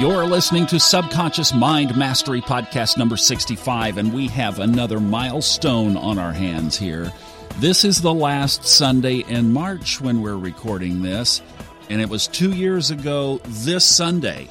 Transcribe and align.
You're 0.00 0.24
listening 0.24 0.66
to 0.68 0.80
Subconscious 0.80 1.52
Mind 1.52 1.96
Mastery 1.96 2.40
Podcast 2.40 2.96
number 2.96 3.16
65, 3.16 3.98
and 3.98 4.14
we 4.14 4.28
have 4.28 4.58
another 4.58 5.00
milestone 5.00 5.96
on 5.96 6.18
our 6.18 6.32
hands 6.32 6.78
here. 6.78 7.12
This 7.58 7.84
is 7.84 8.00
the 8.00 8.14
last 8.14 8.64
Sunday 8.64 9.18
in 9.28 9.52
March 9.52 10.00
when 10.00 10.22
we're 10.22 10.38
recording 10.38 11.02
this, 11.02 11.42
and 11.90 12.00
it 12.00 12.08
was 12.08 12.26
two 12.26 12.52
years 12.52 12.90
ago 12.90 13.40
this 13.44 13.84
Sunday 13.84 14.48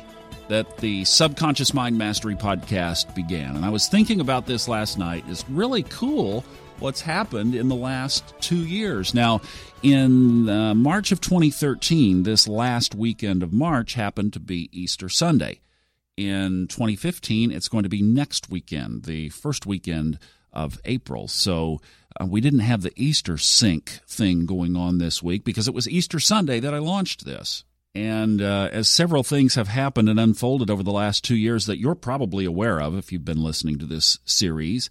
that 0.49 0.77
the 0.77 1.05
Subconscious 1.05 1.73
Mind 1.73 1.97
Mastery 1.97 2.35
Podcast 2.35 3.15
began. 3.15 3.55
And 3.55 3.65
I 3.65 3.69
was 3.69 3.87
thinking 3.87 4.19
about 4.19 4.45
this 4.45 4.67
last 4.67 4.97
night. 4.97 5.23
It's 5.27 5.47
really 5.49 5.83
cool 5.83 6.43
what's 6.79 7.01
happened 7.01 7.55
in 7.55 7.67
the 7.67 7.75
last 7.75 8.33
two 8.39 8.65
years. 8.65 9.13
Now, 9.13 9.41
in 9.83 10.49
uh, 10.49 10.73
March 10.73 11.11
of 11.11 11.21
2013, 11.21 12.23
this 12.23 12.47
last 12.47 12.95
weekend 12.95 13.43
of 13.43 13.53
March 13.53 13.93
happened 13.93 14.33
to 14.33 14.39
be 14.39 14.69
Easter 14.71 15.09
Sunday. 15.09 15.61
In 16.17 16.67
2015, 16.67 17.51
it's 17.51 17.69
going 17.69 17.83
to 17.83 17.89
be 17.89 18.01
next 18.01 18.49
weekend, 18.49 19.03
the 19.03 19.29
first 19.29 19.65
weekend 19.65 20.19
of 20.51 20.79
April. 20.85 21.27
So 21.27 21.79
uh, 22.19 22.25
we 22.25 22.41
didn't 22.41 22.59
have 22.59 22.81
the 22.81 22.93
Easter 22.95 23.37
sync 23.37 23.99
thing 24.07 24.45
going 24.45 24.75
on 24.75 24.97
this 24.97 25.23
week 25.23 25.43
because 25.43 25.67
it 25.67 25.73
was 25.73 25.87
Easter 25.87 26.19
Sunday 26.19 26.59
that 26.59 26.73
I 26.73 26.79
launched 26.79 27.25
this. 27.25 27.63
And 27.95 28.41
uh, 28.41 28.69
as 28.71 28.87
several 28.87 29.23
things 29.23 29.55
have 29.55 29.67
happened 29.67 30.09
and 30.09 30.19
unfolded 30.19 30.69
over 30.69 30.83
the 30.83 30.91
last 30.91 31.23
two 31.23 31.35
years 31.35 31.65
that 31.65 31.79
you're 31.79 31.95
probably 31.95 32.45
aware 32.45 32.79
of 32.79 32.97
if 32.97 33.11
you've 33.11 33.25
been 33.25 33.43
listening 33.43 33.79
to 33.79 33.85
this 33.85 34.19
series, 34.25 34.89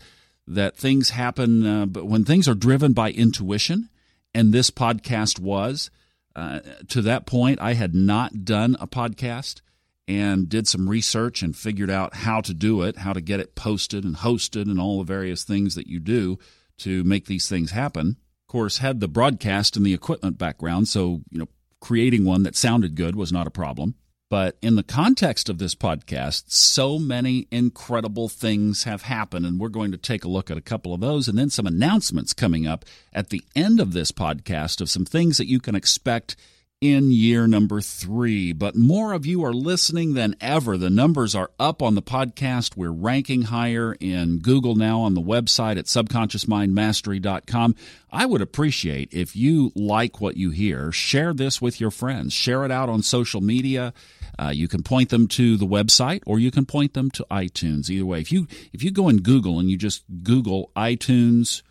that 0.49 0.77
things 0.77 1.11
happen, 1.11 1.67
uh, 1.67 1.87
but 1.87 2.07
when 2.07 2.25
things 2.25 2.49
are 2.49 2.55
driven 2.55 2.93
by 2.93 3.11
intuition, 3.11 3.91
and 4.35 4.53
this 4.53 4.71
podcast 4.71 5.39
was, 5.39 5.91
uh, 6.35 6.61
to 6.89 7.03
that 7.03 7.27
point, 7.27 7.61
I 7.61 7.75
had 7.75 7.95
not 7.95 8.45
done 8.45 8.77
a 8.81 8.87
podcast 8.87 9.61
and 10.07 10.49
did 10.49 10.67
some 10.67 10.89
research 10.89 11.43
and 11.43 11.57
figured 11.57 11.91
out 11.91 12.15
how 12.15 12.41
to 12.41 12.55
do 12.55 12.83
it, 12.83 12.99
how 12.99 13.13
to 13.13 13.21
get 13.21 13.41
it 13.41 13.55
posted 13.55 14.05
and 14.05 14.17
hosted, 14.17 14.63
and 14.63 14.81
all 14.81 14.99
the 14.99 15.05
various 15.05 15.45
things 15.45 15.75
that 15.75 15.87
you 15.87 16.01
do 16.01 16.39
to 16.79 17.05
make 17.05 17.27
these 17.27 17.49
things 17.49 17.73
happen. 17.73 18.17
Of 18.47 18.53
course, 18.53 18.79
had 18.79 19.01
the 19.01 19.09
broadcast 19.09 19.77
and 19.77 19.85
the 19.85 19.95
equipment 19.95 20.39
background, 20.39 20.89
so 20.89 21.21
you 21.31 21.39
know, 21.39 21.49
creating 21.81 22.25
one 22.25 22.43
that 22.45 22.57
sounded 22.57 22.95
good 22.95 23.17
was 23.17 23.33
not 23.33 23.47
a 23.47 23.51
problem. 23.51 23.97
But 24.31 24.59
in 24.61 24.75
the 24.75 24.83
context 24.83 25.49
of 25.49 25.59
this 25.59 25.75
podcast, 25.75 26.45
so 26.49 26.99
many 26.99 27.49
incredible 27.51 28.29
things 28.29 28.85
have 28.85 29.03
happened, 29.03 29.47
and 29.47 29.59
we're 29.59 29.69
going 29.69 29.91
to 29.93 29.97
take 29.97 30.23
a 30.23 30.29
look 30.29 30.51
at 30.51 30.59
a 30.59 30.63
couple 30.63 30.93
of 30.93 31.01
those 31.01 31.29
and 31.29 31.39
then 31.39 31.49
some 31.49 31.67
announcements 31.67 32.35
coming 32.35 32.67
up 32.67 32.85
at 33.13 33.31
the 33.31 33.43
end 33.57 33.81
of 33.81 33.95
this 33.95 34.13
podcast 34.13 34.83
of 34.83 34.91
some 34.91 35.07
things 35.07 35.39
that 35.39 35.49
you 35.49 35.61
can 35.61 35.75
expect 35.75 36.37
in 36.81 37.11
year 37.11 37.47
number 37.47 37.81
three. 37.81 38.53
But 38.53 38.77
more 38.77 39.13
of 39.13 39.27
you 39.27 39.45
are 39.45 39.53
listening 39.53 40.15
than 40.15 40.37
ever. 40.41 40.79
The 40.79 40.91
numbers 40.91 41.35
are 41.35 41.51
up 41.59 41.83
on 41.83 41.95
the 41.95 42.03
podcast. 42.03 42.77
We're 42.77 42.93
ranking 42.93 43.43
higher 43.43 43.97
in 43.99 44.39
Google 44.39 44.77
now 44.77 45.01
on 45.01 45.15
the 45.15 45.21
website 45.21 45.77
at 45.79 45.87
subconsciousmindmastery.com. 45.87 47.75
I 48.13 48.27
would 48.27 48.41
appreciate 48.41 49.13
if 49.13 49.35
you 49.35 49.73
like 49.75 50.21
what 50.21 50.37
you 50.37 50.51
hear, 50.51 50.93
share 50.93 51.35
this 51.35 51.61
with 51.61 51.81
your 51.81 51.91
friends, 51.91 52.33
share 52.33 52.65
it 52.65 52.71
out 52.71 52.89
on 52.89 53.03
social 53.03 53.41
media. 53.41 53.93
Uh, 54.39 54.51
you 54.51 54.69
can 54.69 54.85
point 54.85 55.11
them 55.11 55.27
to 55.27 55.57
the 55.57 55.67
website 55.67 56.23
or 56.27 56.39
you 56.39 56.53
can 56.53 56.65
point 56.65 56.95
them 56.95 57.11
to 57.11 57.27
iTunes. 57.31 57.91
Either 57.91 58.07
way, 58.07 58.21
if 58.21 58.31
you 58.31 58.47
if 58.73 58.85
you 58.85 58.93
go 58.93 59.09
in 59.09 59.19
Google 59.19 59.59
and 59.59 59.69
you 59.69 59.77
just 59.77 60.05
Google 60.23 60.71
iTunes 60.77 61.63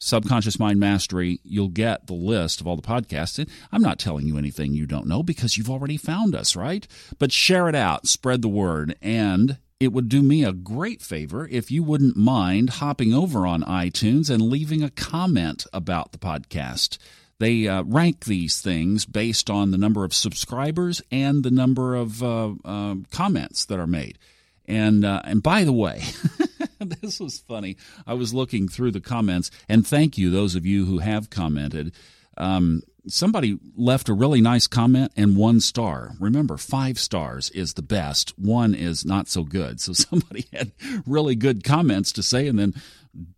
Subconscious 0.00 0.58
Mind 0.58 0.80
Mastery, 0.80 1.40
you'll 1.44 1.68
get 1.68 2.06
the 2.06 2.14
list 2.14 2.60
of 2.60 2.66
all 2.66 2.76
the 2.76 2.82
podcasts. 2.82 3.46
I'm 3.70 3.82
not 3.82 3.98
telling 3.98 4.26
you 4.26 4.38
anything 4.38 4.72
you 4.72 4.86
don't 4.86 5.06
know 5.06 5.22
because 5.22 5.58
you've 5.58 5.70
already 5.70 5.98
found 5.98 6.34
us, 6.34 6.56
right? 6.56 6.86
But 7.18 7.32
share 7.32 7.68
it 7.68 7.74
out, 7.74 8.08
spread 8.08 8.40
the 8.40 8.48
word, 8.48 8.96
and 9.02 9.58
it 9.78 9.92
would 9.92 10.08
do 10.08 10.22
me 10.22 10.42
a 10.42 10.52
great 10.52 11.02
favor 11.02 11.46
if 11.48 11.70
you 11.70 11.82
wouldn't 11.82 12.16
mind 12.16 12.70
hopping 12.70 13.12
over 13.12 13.46
on 13.46 13.62
iTunes 13.62 14.30
and 14.30 14.42
leaving 14.42 14.82
a 14.82 14.90
comment 14.90 15.66
about 15.72 16.12
the 16.12 16.18
podcast. 16.18 16.96
They 17.38 17.68
uh, 17.68 17.82
rank 17.84 18.24
these 18.24 18.60
things 18.60 19.06
based 19.06 19.48
on 19.48 19.70
the 19.70 19.78
number 19.78 20.04
of 20.04 20.14
subscribers 20.14 21.02
and 21.10 21.42
the 21.42 21.50
number 21.50 21.94
of 21.94 22.22
uh, 22.22 22.52
uh, 22.64 22.96
comments 23.10 23.66
that 23.66 23.78
are 23.78 23.86
made. 23.86 24.18
And 24.66 25.04
uh, 25.04 25.22
and 25.24 25.42
by 25.42 25.64
the 25.64 25.72
way, 25.72 26.02
this 27.00 27.20
was 27.20 27.38
funny. 27.38 27.76
I 28.06 28.14
was 28.14 28.32
looking 28.34 28.68
through 28.68 28.92
the 28.92 29.00
comments, 29.00 29.50
and 29.68 29.86
thank 29.86 30.16
you 30.16 30.30
those 30.30 30.54
of 30.54 30.64
you 30.64 30.86
who 30.86 30.98
have 30.98 31.30
commented. 31.30 31.94
Um, 32.36 32.82
somebody 33.06 33.58
left 33.76 34.08
a 34.08 34.14
really 34.14 34.40
nice 34.40 34.66
comment 34.66 35.12
and 35.16 35.36
one 35.36 35.60
star. 35.60 36.12
Remember, 36.18 36.56
five 36.56 36.98
stars 36.98 37.50
is 37.50 37.74
the 37.74 37.82
best. 37.82 38.38
One 38.38 38.74
is 38.74 39.04
not 39.04 39.28
so 39.28 39.44
good. 39.44 39.80
So 39.80 39.92
somebody 39.94 40.46
had 40.52 40.72
really 41.06 41.34
good 41.34 41.64
comments 41.64 42.12
to 42.12 42.22
say, 42.22 42.46
and 42.46 42.58
then 42.58 42.74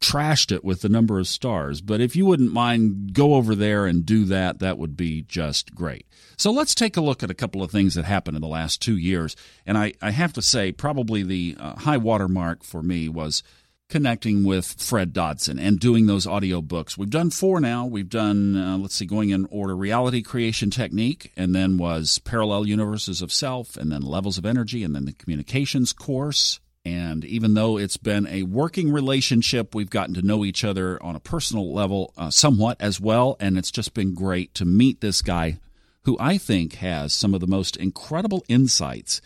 trashed 0.00 0.52
it 0.52 0.64
with 0.64 0.82
the 0.82 0.88
number 0.88 1.18
of 1.18 1.26
stars. 1.26 1.80
But 1.80 2.00
if 2.00 2.14
you 2.14 2.26
wouldn't 2.26 2.52
mind, 2.52 3.14
go 3.14 3.34
over 3.34 3.54
there 3.54 3.86
and 3.86 4.04
do 4.04 4.24
that. 4.26 4.58
That 4.58 4.78
would 4.78 4.96
be 4.96 5.22
just 5.22 5.74
great. 5.74 6.06
So 6.36 6.50
let's 6.50 6.74
take 6.74 6.96
a 6.96 7.02
look 7.02 7.22
at 7.22 7.30
a 7.30 7.34
couple 7.34 7.62
of 7.62 7.70
things 7.70 7.94
that 7.94 8.04
happened 8.04 8.36
in 8.36 8.42
the 8.42 8.48
last 8.48 8.82
two 8.82 8.96
years. 8.96 9.34
And 9.64 9.78
I, 9.78 9.94
I 10.02 10.10
have 10.10 10.32
to 10.34 10.42
say, 10.42 10.72
probably 10.72 11.22
the 11.22 11.56
uh, 11.58 11.76
high 11.76 11.96
water 11.96 12.28
mark 12.28 12.64
for 12.64 12.82
me 12.82 13.08
was 13.08 13.42
connecting 13.88 14.42
with 14.42 14.74
Fred 14.78 15.12
Dodson 15.12 15.58
and 15.58 15.78
doing 15.78 16.06
those 16.06 16.26
audio 16.26 16.62
books. 16.62 16.96
We've 16.96 17.10
done 17.10 17.28
four 17.28 17.60
now. 17.60 17.84
We've 17.84 18.08
done, 18.08 18.56
uh, 18.56 18.78
let's 18.78 18.94
see, 18.94 19.04
going 19.04 19.30
in 19.30 19.46
order 19.50 19.76
reality 19.76 20.22
creation 20.22 20.70
technique, 20.70 21.30
and 21.36 21.54
then 21.54 21.76
was 21.76 22.18
parallel 22.20 22.66
universes 22.66 23.20
of 23.20 23.30
self, 23.30 23.76
and 23.76 23.92
then 23.92 24.00
levels 24.00 24.38
of 24.38 24.46
energy, 24.46 24.82
and 24.82 24.94
then 24.94 25.04
the 25.04 25.12
communications 25.12 25.92
course. 25.92 26.58
And 26.84 27.24
even 27.24 27.54
though 27.54 27.78
it's 27.78 27.96
been 27.96 28.26
a 28.26 28.42
working 28.42 28.90
relationship, 28.92 29.74
we've 29.74 29.90
gotten 29.90 30.14
to 30.14 30.22
know 30.22 30.44
each 30.44 30.64
other 30.64 31.00
on 31.02 31.14
a 31.14 31.20
personal 31.20 31.72
level 31.72 32.12
uh, 32.16 32.30
somewhat 32.30 32.76
as 32.80 33.00
well. 33.00 33.36
And 33.38 33.56
it's 33.56 33.70
just 33.70 33.94
been 33.94 34.14
great 34.14 34.52
to 34.54 34.64
meet 34.64 35.00
this 35.00 35.22
guy 35.22 35.58
who 36.04 36.16
I 36.18 36.38
think 36.38 36.74
has 36.74 37.12
some 37.12 37.34
of 37.34 37.40
the 37.40 37.46
most 37.46 37.76
incredible 37.76 38.44
insights 38.48 39.20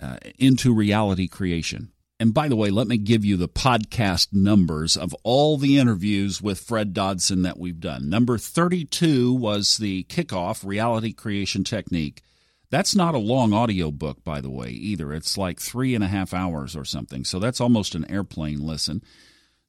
uh, 0.00 0.18
into 0.38 0.72
reality 0.72 1.26
creation. 1.26 1.90
And 2.20 2.32
by 2.32 2.46
the 2.46 2.54
way, 2.54 2.70
let 2.70 2.86
me 2.86 2.98
give 2.98 3.24
you 3.24 3.36
the 3.36 3.48
podcast 3.48 4.32
numbers 4.32 4.96
of 4.96 5.12
all 5.24 5.56
the 5.56 5.78
interviews 5.78 6.40
with 6.40 6.60
Fred 6.60 6.94
Dodson 6.94 7.42
that 7.42 7.58
we've 7.58 7.80
done. 7.80 8.08
Number 8.08 8.38
32 8.38 9.32
was 9.32 9.78
the 9.78 10.04
kickoff 10.04 10.64
reality 10.64 11.12
creation 11.12 11.64
technique. 11.64 12.22
That's 12.72 12.96
not 12.96 13.14
a 13.14 13.18
long 13.18 13.52
audio 13.52 13.90
book, 13.90 14.24
by 14.24 14.40
the 14.40 14.48
way, 14.48 14.70
either. 14.70 15.12
It's 15.12 15.36
like 15.36 15.60
three 15.60 15.94
and 15.94 16.02
a 16.02 16.08
half 16.08 16.32
hours 16.32 16.74
or 16.74 16.86
something. 16.86 17.22
So 17.22 17.38
that's 17.38 17.60
almost 17.60 17.94
an 17.94 18.10
airplane 18.10 18.60
listen. 18.60 19.02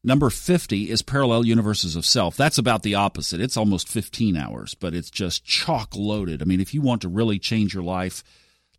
Number 0.06 0.30
50 0.30 0.90
is 0.90 1.02
Parallel 1.02 1.46
Universes 1.46 1.98
of 1.98 2.06
Self. 2.06 2.38
That's 2.38 2.58
about 2.58 2.82
the 2.82 2.96
opposite. 2.96 3.42
It's 3.42 3.58
almost 3.58 3.90
15 3.90 4.38
hours, 4.38 4.74
but 4.74 4.94
it's 4.94 5.12
just 5.12 5.44
chock 5.44 5.98
loaded. 5.98 6.42
I 6.42 6.46
mean, 6.46 6.62
if 6.62 6.74
you 6.74 6.80
want 6.80 7.02
to 7.02 7.10
really 7.10 7.40
change 7.40 7.74
your 7.74 7.84
life, 7.84 8.24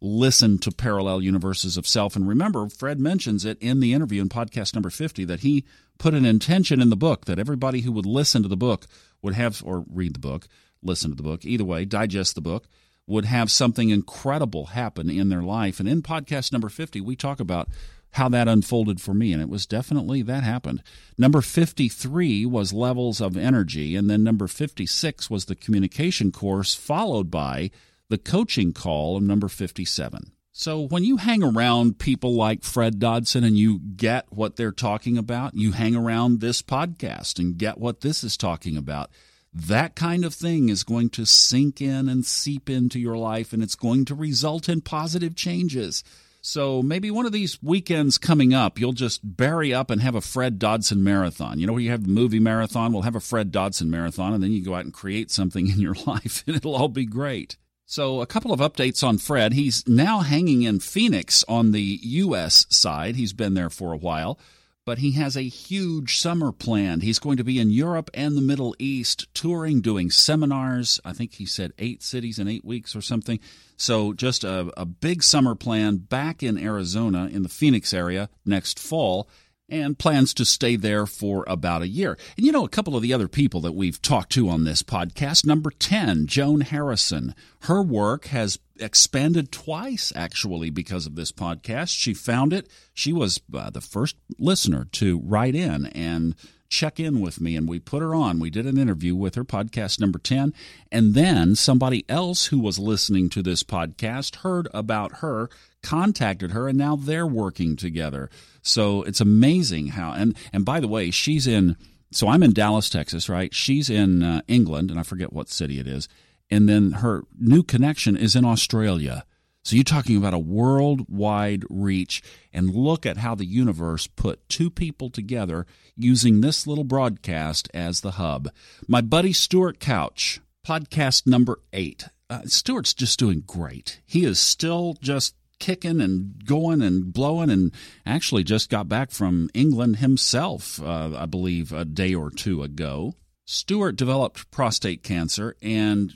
listen 0.01 0.57
to 0.61 0.73
Parallel 0.73 1.21
Universes 1.21 1.77
of 1.77 1.87
Self. 1.87 2.17
And 2.17 2.27
remember, 2.27 2.71
Fred 2.71 2.99
mentions 2.99 3.45
it 3.45 3.59
in 3.61 3.81
the 3.81 3.93
interview 3.93 4.23
in 4.23 4.31
podcast 4.31 4.75
number 4.75 4.89
50 4.89 5.27
that 5.27 5.41
he 5.41 5.67
put 5.99 6.15
an 6.15 6.25
intention 6.25 6.81
in 6.81 6.89
the 6.89 6.97
book 6.97 7.27
that 7.27 7.39
everybody 7.39 7.83
who 7.83 7.93
would 7.93 8.07
listen 8.07 8.43
to 8.43 8.49
the 8.49 8.57
book 8.57 8.87
would 9.21 9.35
have, 9.35 9.63
or 9.67 9.85
read 9.87 10.15
the 10.15 10.19
book, 10.19 10.49
listen 10.83 11.11
to 11.11 11.17
the 11.17 11.23
book, 11.23 11.45
either 11.45 11.65
way, 11.65 11.85
digest 11.85 12.35
the 12.35 12.41
book 12.41 12.69
would 13.07 13.25
have 13.25 13.51
something 13.51 13.91
incredible 13.91 14.67
happen 14.67 15.11
in 15.11 15.29
their 15.29 15.43
life. 15.43 15.79
And 15.81 15.89
in 15.89 16.03
podcast 16.03 16.53
number 16.53 16.69
50, 16.69 17.01
we 17.01 17.17
talk 17.17 17.41
about 17.41 17.69
how 18.13 18.29
that 18.29 18.49
unfolded 18.49 19.01
for 19.01 19.13
me. 19.13 19.33
And 19.33 19.43
it 19.43 19.49
was 19.49 19.67
definitely 19.67 20.23
that 20.23 20.45
happened. 20.45 20.83
Number 21.19 21.41
53 21.41 22.47
was 22.47 22.73
levels 22.73 23.21
of 23.21 23.37
energy. 23.37 23.97
And 23.97 24.09
then 24.09 24.23
number 24.23 24.47
56 24.47 25.29
was 25.29 25.47
the 25.47 25.57
communication 25.57 26.31
course, 26.33 26.75
followed 26.75 27.31
by 27.31 27.71
the 28.09 28.19
coaching 28.19 28.73
call 28.73 29.17
of 29.17 29.23
number 29.23 29.49
57. 29.49 30.31
So 30.53 30.83
when 30.83 31.03
you 31.03 31.17
hang 31.17 31.43
around 31.43 31.99
people 31.99 32.35
like 32.35 32.63
Fred 32.63 33.01
Dodson 33.01 33.43
and 33.43 33.57
you 33.59 33.81
get 33.81 34.27
what 34.31 34.55
they're 34.55 34.71
talking 34.71 35.19
about, 35.19 35.55
you 35.55 35.73
hang 35.73 35.97
around 35.97 36.41
this 36.41 36.63
podcast 36.63 37.41
and 37.41 37.59
get 37.59 37.79
what 37.79 38.03
this 38.03 38.23
is 38.23 38.37
talking 38.37 38.77
about 38.77 39.11
that 39.55 39.95
kind 39.95 40.25
of 40.25 40.35
thing 40.35 40.69
is 40.69 40.83
going 40.83 41.11
to 41.11 41.25
sink 41.25 41.81
in 41.81 42.09
and 42.09 42.27
seep 42.27 42.69
into 42.69 42.99
your 42.99 43.17
life 43.17 43.53
and 43.53 43.63
it's 43.63 43.77
going 43.77 44.05
to 44.07 44.15
result 44.15 44.69
in 44.69 44.81
positive 44.81 45.37
changes. 45.37 46.03
So 46.43 46.83
maybe 46.83 47.11
one 47.11 47.25
of 47.25 47.33
these 47.33 47.63
weekends 47.63 48.19
coming 48.19 48.53
up, 48.53 48.79
you'll 48.79 48.93
just 48.93 49.37
bury 49.37 49.73
up 49.73 49.91
and 49.91 50.03
have 50.03 50.15
a 50.15 50.21
Fred 50.21 50.59
Dodson 50.59 51.03
marathon. 51.03 51.59
You 51.59 51.67
know, 51.67 51.73
where 51.73 51.81
you 51.81 51.91
have 51.91 52.03
the 52.03 52.11
movie 52.11 52.41
marathon, 52.41 52.93
we'll 52.93 53.03
have 53.03 53.17
a 53.17 53.21
Fred 53.21 53.51
Dodson 53.51 53.91
marathon, 53.91 54.35
and 54.35 54.43
then 54.43 54.53
you 54.53 54.63
go 54.63 54.75
out 54.75 54.85
and 54.85 54.93
create 54.93 55.31
something 55.31 55.69
in 55.71 55.81
your 55.81 55.97
life, 56.07 56.45
and 56.47 56.55
it'll 56.55 56.75
all 56.75 56.89
be 56.89 57.07
great. 57.07 57.57
So, 57.87 58.21
a 58.21 58.27
couple 58.27 58.53
of 58.53 58.61
updates 58.61 59.03
on 59.03 59.19
Fred. 59.19 59.55
He's 59.55 59.87
now 59.89 60.21
hanging 60.21 60.63
in 60.63 60.81
Phoenix 60.81 61.45
on 61.49 61.73
the 61.73 61.99
U.S. 62.03 62.67
side. 62.69 63.17
He's 63.17 63.33
been 63.33 63.55
there 63.55 63.71
for 63.71 63.93
a 63.93 63.99
while 63.99 64.39
but 64.85 64.99
he 64.99 65.13
has 65.13 65.37
a 65.37 65.43
huge 65.43 66.19
summer 66.19 66.53
planned. 66.53 67.03
He's 67.03 67.19
going 67.19 67.37
to 67.39 67.45
be 67.45 67.59
in 67.59 67.71
Europe 67.71 68.11
and 68.13 68.37
the 68.37 68.43
Middle 68.43 68.75
East 68.79 69.33
touring, 69.35 69.81
doing 69.81 70.11
seminars. 70.11 71.01
I 71.05 71.13
think 71.13 71.35
he 71.35 71.47
said 71.47 71.73
eight 71.79 72.03
cities 72.03 72.39
in 72.39 72.49
eight 72.49 72.65
weeks 72.65 72.95
or 72.95 73.01
something. 73.01 73.41
So, 73.77 74.13
just 74.13 74.45
a, 74.45 74.73
a 74.77 74.85
big 74.85 75.23
summer 75.23 75.55
plan 75.55 75.97
back 75.97 76.43
in 76.43 76.59
Arizona 76.59 77.29
in 77.33 77.43
the 77.43 77.49
Phoenix 77.49 77.95
area 77.95 78.29
next 78.45 78.79
fall 78.79 79.29
and 79.69 79.99
plans 79.99 80.35
to 80.35 80.45
stay 80.45 80.77
there 80.77 81.07
for 81.07 81.45
about 81.49 81.83
a 81.83 81.89
year. 81.89 82.19
And 82.37 82.45
you 82.45 82.53
know, 82.53 82.65
a 82.65 82.69
couple 82.69 82.97
of 82.97 83.03
the 83.03 83.13
other 83.13 83.29
people 83.29 83.61
that 83.63 83.73
we've 83.73 84.01
talked 84.01 84.33
to 84.33 84.49
on 84.49 84.65
this 84.65 84.83
podcast, 84.83 85.47
number 85.47 85.71
10, 85.71 86.27
Joan 86.27 86.63
Harrison. 86.63 87.35
Her 87.61 87.83
work 87.83 88.27
has 88.27 88.59
expanded 88.79 89.51
twice, 89.53 90.13
actually, 90.15 90.71
because 90.71 91.07
of 91.07 91.15
this 91.15 91.33
podcast. 91.33 91.97
She 91.97 92.15
found 92.15 92.53
it. 92.53 92.69
She 92.93 93.13
was 93.13 93.41
uh, 93.55 93.71
the 93.71 93.81
first 93.81 94.17
listener 94.39 94.87
to 94.93 95.21
write 95.25 95.55
in 95.55 95.87
and 95.87 96.35
check 96.75 96.99
in 96.99 97.21
with 97.21 97.41
me 97.41 97.55
and 97.57 97.69
we 97.69 97.79
put 97.79 98.03
her 98.03 98.15
on. 98.15 98.41
We 98.41 98.51
did 98.51 98.67
an 98.67 98.77
interview 98.77 99.15
with 99.15 99.37
her, 99.37 99.45
podcast 99.45 100.01
number 100.01 100.19
10. 100.19 100.53
And 100.91 101.15
then 101.15 101.55
somebody 101.55 102.05
else 102.09 102.47
who 102.47 102.59
was 102.59 102.79
listening 102.79 103.31
to 103.31 103.43
this 103.43 103.63
podcast 103.63 104.37
heard 104.37 104.67
about 104.75 105.19
her, 105.19 105.49
contacted 105.83 106.51
her, 106.51 106.69
and 106.69 106.77
now 106.77 106.97
they're 106.97 107.27
working 107.27 107.77
together. 107.77 108.29
So 108.61 109.03
it's 109.03 109.21
amazing 109.21 109.89
how, 109.89 110.13
and, 110.13 110.37
and 110.53 110.65
by 110.65 110.81
the 110.81 110.89
way, 110.89 111.13
she's 111.13 111.47
in, 111.47 111.77
so 112.11 112.27
I'm 112.29 112.43
in 112.43 112.53
Dallas, 112.53 112.91
Texas, 112.91 113.29
right? 113.29 113.55
She's 113.55 113.89
in 113.89 114.23
uh, 114.23 114.43
England, 114.49 114.91
and 114.91 114.99
I 114.99 115.05
forget 115.05 115.33
what 115.33 115.49
city 115.49 115.79
it 115.79 115.87
is. 115.87 116.09
And 116.51 116.69
then 116.69 116.93
her 116.93 117.23
new 117.39 117.63
connection 117.63 118.17
is 118.17 118.35
in 118.35 118.45
Australia. 118.45 119.25
So 119.65 119.77
you're 119.77 119.83
talking 119.85 120.19
about 120.19 120.35
a 120.35 120.39
worldwide 120.39 121.65
reach, 121.71 122.23
and 122.53 122.75
look 122.75 123.07
at 123.07 123.17
how 123.17 123.35
the 123.35 123.47
universe 123.47 124.07
put 124.07 124.47
two 124.51 124.69
people 124.71 125.09
together 125.09 125.67
using 125.97 126.43
this 126.43 126.67
little 126.67 126.85
broadcast 126.85 127.71
as 127.73 128.03
the 128.03 128.13
hub. 128.13 128.51
My 128.87 129.01
buddy 129.01 129.33
Stuart 129.33 129.81
Couch, 129.81 130.43
podcast 130.67 131.27
number 131.27 131.61
eight. 131.73 132.09
Uh, 132.29 132.43
Stuart's 132.45 132.93
just 132.93 133.19
doing 133.19 133.43
great. 133.47 134.03
He 134.05 134.27
is 134.27 134.39
still 134.39 134.99
just 135.01 135.35
kicking 135.59 136.03
and 136.03 136.45
going 136.45 136.83
and 136.83 137.11
blowing, 137.11 137.49
and 137.49 137.73
actually 138.05 138.45
just 138.45 138.69
got 138.69 138.87
back 138.87 139.11
from 139.11 139.49
England 139.55 139.97
himself, 139.97 140.83
uh, 140.83 141.17
I 141.17 141.25
believe, 141.25 141.73
a 141.73 141.87
day 141.87 142.15
or 142.15 142.31
two 142.31 142.63
ago. 142.63 143.15
Stuart 143.47 143.97
developed 143.97 144.51
prostate 144.51 145.03
cancer, 145.03 145.57
and 145.63 146.13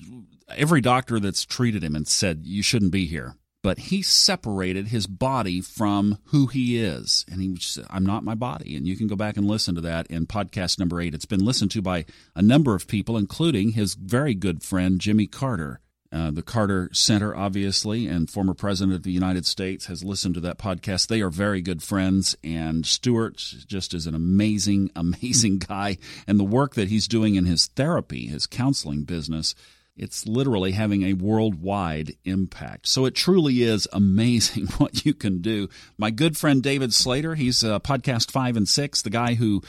every 0.56 0.80
doctor 0.80 1.20
that's 1.20 1.44
treated 1.44 1.82
him 1.82 1.94
and 1.94 2.06
said, 2.06 2.42
You 2.44 2.62
shouldn't 2.62 2.92
be 2.92 3.06
here. 3.06 3.36
But 3.62 3.78
he 3.78 4.02
separated 4.02 4.88
his 4.88 5.08
body 5.08 5.60
from 5.60 6.18
who 6.26 6.46
he 6.46 6.78
is. 6.78 7.24
And 7.30 7.42
he 7.42 7.56
said, 7.56 7.86
I'm 7.90 8.06
not 8.06 8.22
my 8.22 8.36
body. 8.36 8.76
And 8.76 8.86
you 8.86 8.96
can 8.96 9.08
go 9.08 9.16
back 9.16 9.36
and 9.36 9.48
listen 9.48 9.74
to 9.74 9.80
that 9.80 10.06
in 10.06 10.26
podcast 10.26 10.78
number 10.78 11.00
eight. 11.00 11.12
It's 11.12 11.24
been 11.24 11.44
listened 11.44 11.72
to 11.72 11.82
by 11.82 12.04
a 12.36 12.42
number 12.42 12.76
of 12.76 12.86
people, 12.86 13.16
including 13.16 13.72
his 13.72 13.94
very 13.94 14.34
good 14.34 14.62
friend, 14.62 15.00
Jimmy 15.00 15.26
Carter. 15.26 15.80
Uh, 16.10 16.30
the 16.30 16.42
Carter 16.42 16.88
Center, 16.92 17.36
obviously, 17.36 18.06
and 18.06 18.30
former 18.30 18.54
president 18.54 18.96
of 18.96 19.02
the 19.02 19.12
United 19.12 19.44
States 19.44 19.86
has 19.86 20.02
listened 20.02 20.34
to 20.36 20.40
that 20.40 20.56
podcast. 20.56 21.08
They 21.08 21.20
are 21.20 21.28
very 21.28 21.60
good 21.60 21.82
friends, 21.82 22.34
and 22.42 22.86
Stuart 22.86 23.36
just 23.36 23.92
is 23.92 24.06
an 24.06 24.14
amazing, 24.14 24.90
amazing 24.96 25.58
guy. 25.58 25.98
And 26.26 26.40
the 26.40 26.44
work 26.44 26.76
that 26.76 26.88
he's 26.88 27.08
doing 27.08 27.34
in 27.34 27.44
his 27.44 27.66
therapy, 27.66 28.26
his 28.26 28.46
counseling 28.46 29.02
business, 29.02 29.54
it's 29.98 30.26
literally 30.26 30.72
having 30.72 31.02
a 31.02 31.14
worldwide 31.14 32.14
impact. 32.24 32.86
So 32.88 33.04
it 33.04 33.14
truly 33.14 33.62
is 33.62 33.88
amazing 33.92 34.66
what 34.78 35.04
you 35.04 35.14
can 35.14 35.40
do. 35.40 35.68
My 35.98 36.10
good 36.10 36.36
friend 36.36 36.62
David 36.62 36.94
Slater, 36.94 37.34
he's 37.34 37.64
uh, 37.64 37.80
podcast 37.80 38.30
five 38.30 38.56
and 38.56 38.68
six, 38.68 39.02
the 39.02 39.10
guy 39.10 39.34
who 39.34 39.62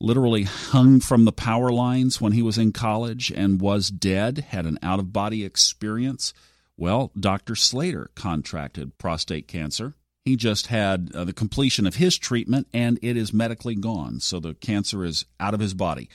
literally 0.00 0.44
hung 0.44 0.98
from 0.98 1.24
the 1.24 1.32
power 1.32 1.70
lines 1.70 2.20
when 2.20 2.32
he 2.32 2.42
was 2.42 2.58
in 2.58 2.72
college 2.72 3.30
and 3.30 3.60
was 3.60 3.90
dead, 3.90 4.46
had 4.48 4.66
an 4.66 4.78
out 4.82 4.98
of 4.98 5.12
body 5.12 5.44
experience. 5.44 6.32
Well, 6.76 7.12
Dr. 7.18 7.54
Slater 7.54 8.10
contracted 8.14 8.96
prostate 8.96 9.46
cancer. 9.46 9.94
He 10.24 10.36
just 10.36 10.68
had 10.68 11.10
uh, 11.14 11.24
the 11.24 11.32
completion 11.32 11.86
of 11.86 11.96
his 11.96 12.16
treatment 12.18 12.68
and 12.72 12.98
it 13.02 13.16
is 13.16 13.32
medically 13.32 13.74
gone. 13.74 14.20
So 14.20 14.40
the 14.40 14.54
cancer 14.54 15.04
is 15.04 15.26
out 15.38 15.54
of 15.54 15.60
his 15.60 15.74
body. 15.74 16.08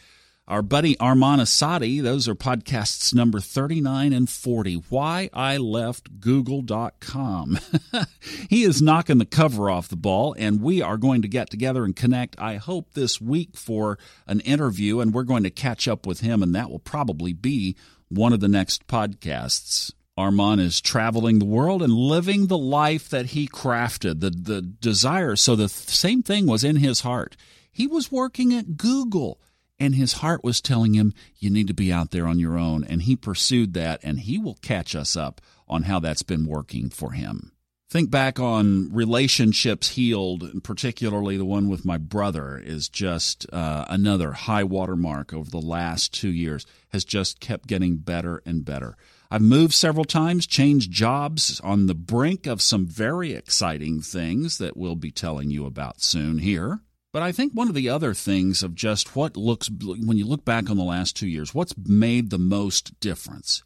Our 0.48 0.62
buddy 0.62 0.96
Arman 0.98 1.40
Assadi, 1.40 2.04
those 2.04 2.28
are 2.28 2.36
podcasts 2.36 3.16
number 3.16 3.40
39 3.40 4.14
and 4.14 4.30
40. 4.30 4.76
Why 4.90 5.28
I 5.34 5.58
Left 5.58 6.20
Google.com. 6.20 7.58
he 8.48 8.62
is 8.62 8.80
knocking 8.80 9.18
the 9.18 9.26
cover 9.26 9.72
off 9.72 9.88
the 9.88 9.96
ball, 9.96 10.36
and 10.38 10.62
we 10.62 10.84
are 10.84 10.98
going 10.98 11.24
to 11.24 11.28
get 11.28 11.50
together 11.50 11.84
and 11.84 11.96
connect, 11.96 12.40
I 12.40 12.58
hope, 12.58 12.94
this 12.94 13.20
week 13.20 13.58
for 13.58 13.98
an 14.28 14.40
interview, 14.42 15.00
and 15.00 15.16
we're 15.16 15.24
going 15.24 15.42
to 15.42 15.50
catch 15.50 15.88
up 15.88 16.06
with 16.06 16.20
him, 16.20 16.44
and 16.44 16.54
that 16.54 16.70
will 16.70 16.78
probably 16.78 17.34
be 17.34 17.76
one 18.10 18.32
of 18.32 18.40
the 18.40 18.48
next 18.48 18.86
podcasts. 18.86 19.94
Arman 20.16 20.60
is 20.60 20.80
traveling 20.80 21.40
the 21.40 21.46
world 21.46 21.82
and 21.82 21.92
living 21.92 22.46
the 22.46 22.58
life 22.58 23.10
that 23.10 23.28
he 23.28 23.48
crafted, 23.48 24.20
the, 24.20 24.30
the 24.30 24.62
desire. 24.62 25.36
So 25.36 25.56
the 25.56 25.70
same 25.70 26.22
thing 26.22 26.46
was 26.46 26.64
in 26.64 26.76
his 26.76 27.02
heart. 27.02 27.36
He 27.72 27.88
was 27.88 28.12
working 28.12 28.54
at 28.54 28.78
Google 28.78 29.40
and 29.80 29.96
his 29.96 30.14
heart 30.14 30.44
was 30.44 30.62
telling 30.62 30.94
him, 30.94 31.14
You 31.38 31.50
need 31.50 31.68
to 31.68 31.74
be 31.74 31.92
out 31.92 32.12
there 32.12 32.28
on 32.28 32.40
your 32.40 32.58
own. 32.58 32.84
And 32.84 33.04
he 33.04 33.16
pursued 33.16 33.74
that, 33.74 34.00
and 34.04 34.22
he 34.22 34.38
will 34.38 34.56
catch 34.56 34.96
us 34.96 35.16
up 35.16 35.42
on 35.68 35.84
how 35.84 36.00
that's 36.00 36.24
been 36.24 36.46
working 36.46 36.90
for 36.90 37.12
him. 37.12 37.52
Think 37.90 38.10
back 38.10 38.40
on 38.40 38.92
relationships 38.92 39.90
healed, 39.90 40.44
and 40.44 40.64
particularly 40.64 41.38
the 41.38 41.46
one 41.46 41.70
with 41.70 41.86
my 41.86 41.98
brother, 41.98 42.58
is 42.58 42.90
just 42.90 43.46
uh, 43.54 43.86
another 43.88 44.32
high 44.32 44.64
water 44.64 44.96
mark 44.96 45.34
over 45.34 45.50
the 45.50 45.62
last 45.62 46.14
two 46.14 46.32
years, 46.32 46.66
has 46.90 47.06
just 47.06 47.40
kept 47.40 47.68
getting 47.68 47.98
better 47.98 48.42
and 48.46 48.66
better. 48.66 48.98
I've 49.30 49.42
moved 49.42 49.74
several 49.74 50.06
times, 50.06 50.48
changed 50.48 50.92
jobs 50.92 51.60
on 51.62 51.86
the 51.86 51.96
brink 51.96 52.48
of 52.48 52.62
some 52.62 52.88
very 52.88 53.34
exciting 53.34 54.02
things 54.02 54.58
that 54.58 54.78
we'll 54.78 54.96
be 54.96 55.12
telling 55.12 55.52
you 55.52 55.66
about 55.66 56.02
soon 56.02 56.40
here. 56.40 56.82
But 57.16 57.24
I 57.24 57.32
think 57.32 57.54
one 57.54 57.70
of 57.70 57.76
the 57.76 57.88
other 57.88 58.14
things 58.14 58.62
of 58.62 58.76
just 58.76 59.16
what 59.16 59.38
looks, 59.38 59.70
when 59.70 60.18
you 60.18 60.26
look 60.26 60.44
back 60.44 60.70
on 60.70 60.76
the 60.76 60.84
last 60.84 61.16
two 61.16 61.30
years, 61.30 61.56
what's 61.56 61.74
made 61.78 62.30
the 62.30 62.38
most 62.38 63.00
difference? 63.00 63.64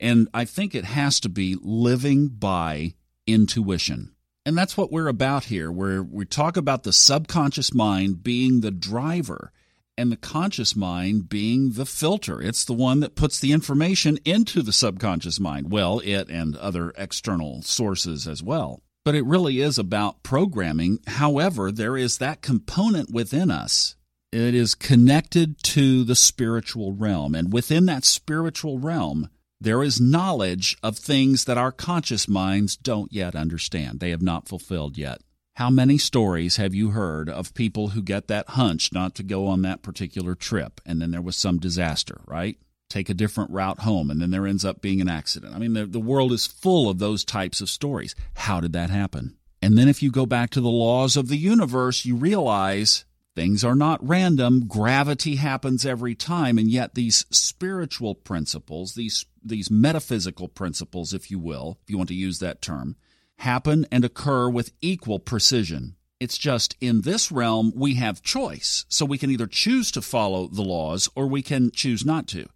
And 0.00 0.28
I 0.32 0.46
think 0.46 0.74
it 0.74 0.86
has 0.86 1.20
to 1.20 1.28
be 1.28 1.58
living 1.60 2.28
by 2.28 2.94
intuition. 3.26 4.14
And 4.46 4.56
that's 4.56 4.78
what 4.78 4.90
we're 4.90 5.08
about 5.08 5.44
here, 5.44 5.70
where 5.70 6.02
we 6.02 6.24
talk 6.24 6.56
about 6.56 6.84
the 6.84 6.92
subconscious 6.94 7.74
mind 7.74 8.22
being 8.22 8.62
the 8.62 8.70
driver 8.70 9.52
and 9.98 10.10
the 10.10 10.16
conscious 10.16 10.74
mind 10.74 11.28
being 11.28 11.72
the 11.72 11.84
filter. 11.84 12.40
It's 12.40 12.64
the 12.64 12.72
one 12.72 13.00
that 13.00 13.14
puts 13.14 13.38
the 13.38 13.52
information 13.52 14.18
into 14.24 14.62
the 14.62 14.72
subconscious 14.72 15.38
mind. 15.38 15.70
Well, 15.70 16.00
it 16.02 16.30
and 16.30 16.56
other 16.56 16.94
external 16.96 17.60
sources 17.60 18.26
as 18.26 18.42
well 18.42 18.80
but 19.06 19.14
it 19.14 19.24
really 19.24 19.60
is 19.60 19.78
about 19.78 20.24
programming. 20.24 20.98
However, 21.06 21.70
there 21.70 21.96
is 21.96 22.18
that 22.18 22.42
component 22.42 23.08
within 23.08 23.52
us. 23.52 23.94
It 24.32 24.52
is 24.52 24.74
connected 24.74 25.62
to 25.62 26.02
the 26.02 26.16
spiritual 26.16 26.92
realm. 26.92 27.36
And 27.36 27.52
within 27.52 27.86
that 27.86 28.04
spiritual 28.04 28.80
realm, 28.80 29.28
there 29.60 29.84
is 29.84 30.00
knowledge 30.00 30.76
of 30.82 30.98
things 30.98 31.44
that 31.44 31.56
our 31.56 31.70
conscious 31.70 32.26
minds 32.26 32.76
don't 32.76 33.12
yet 33.12 33.36
understand. 33.36 34.00
They 34.00 34.10
have 34.10 34.22
not 34.22 34.48
fulfilled 34.48 34.98
yet. 34.98 35.20
How 35.54 35.70
many 35.70 35.98
stories 35.98 36.56
have 36.56 36.74
you 36.74 36.90
heard 36.90 37.30
of 37.30 37.54
people 37.54 37.90
who 37.90 38.02
get 38.02 38.26
that 38.26 38.48
hunch 38.50 38.92
not 38.92 39.14
to 39.14 39.22
go 39.22 39.46
on 39.46 39.62
that 39.62 39.82
particular 39.82 40.34
trip 40.34 40.80
and 40.84 41.00
then 41.00 41.12
there 41.12 41.22
was 41.22 41.36
some 41.36 41.58
disaster, 41.58 42.22
right? 42.26 42.58
Take 42.96 43.10
a 43.10 43.14
different 43.14 43.50
route 43.50 43.80
home, 43.80 44.10
and 44.10 44.20
then 44.20 44.30
there 44.30 44.46
ends 44.46 44.64
up 44.64 44.80
being 44.80 45.00
an 45.00 45.08
accident. 45.08 45.54
I 45.54 45.58
mean, 45.58 45.74
the, 45.74 45.84
the 45.84 46.00
world 46.00 46.32
is 46.32 46.46
full 46.46 46.88
of 46.88 46.98
those 46.98 47.24
types 47.24 47.60
of 47.60 47.68
stories. 47.68 48.14
How 48.34 48.60
did 48.60 48.72
that 48.72 48.90
happen? 48.90 49.36
And 49.60 49.76
then 49.76 49.88
if 49.88 50.02
you 50.02 50.10
go 50.10 50.24
back 50.26 50.50
to 50.50 50.60
the 50.60 50.68
laws 50.68 51.16
of 51.16 51.28
the 51.28 51.36
universe, 51.36 52.04
you 52.04 52.16
realize 52.16 53.04
things 53.34 53.64
are 53.64 53.74
not 53.74 54.06
random. 54.06 54.66
Gravity 54.66 55.36
happens 55.36 55.84
every 55.84 56.14
time, 56.14 56.56
and 56.56 56.70
yet 56.70 56.94
these 56.94 57.26
spiritual 57.30 58.14
principles, 58.14 58.94
these 58.94 59.26
these 59.44 59.70
metaphysical 59.70 60.48
principles, 60.48 61.12
if 61.12 61.30
you 61.30 61.38
will, 61.38 61.78
if 61.84 61.90
you 61.90 61.96
want 61.96 62.08
to 62.08 62.14
use 62.14 62.40
that 62.40 62.60
term, 62.60 62.96
happen 63.38 63.86
and 63.92 64.04
occur 64.04 64.48
with 64.48 64.72
equal 64.80 65.20
precision. 65.20 65.96
It's 66.18 66.38
just 66.38 66.76
in 66.80 67.02
this 67.02 67.30
realm 67.30 67.72
we 67.76 67.94
have 67.94 68.22
choice. 68.22 68.86
So 68.88 69.04
we 69.04 69.18
can 69.18 69.30
either 69.30 69.46
choose 69.46 69.90
to 69.92 70.02
follow 70.02 70.48
the 70.48 70.62
laws 70.62 71.08
or 71.14 71.26
we 71.26 71.42
can 71.42 71.70
choose 71.70 72.04
not 72.04 72.26
to. 72.28 72.48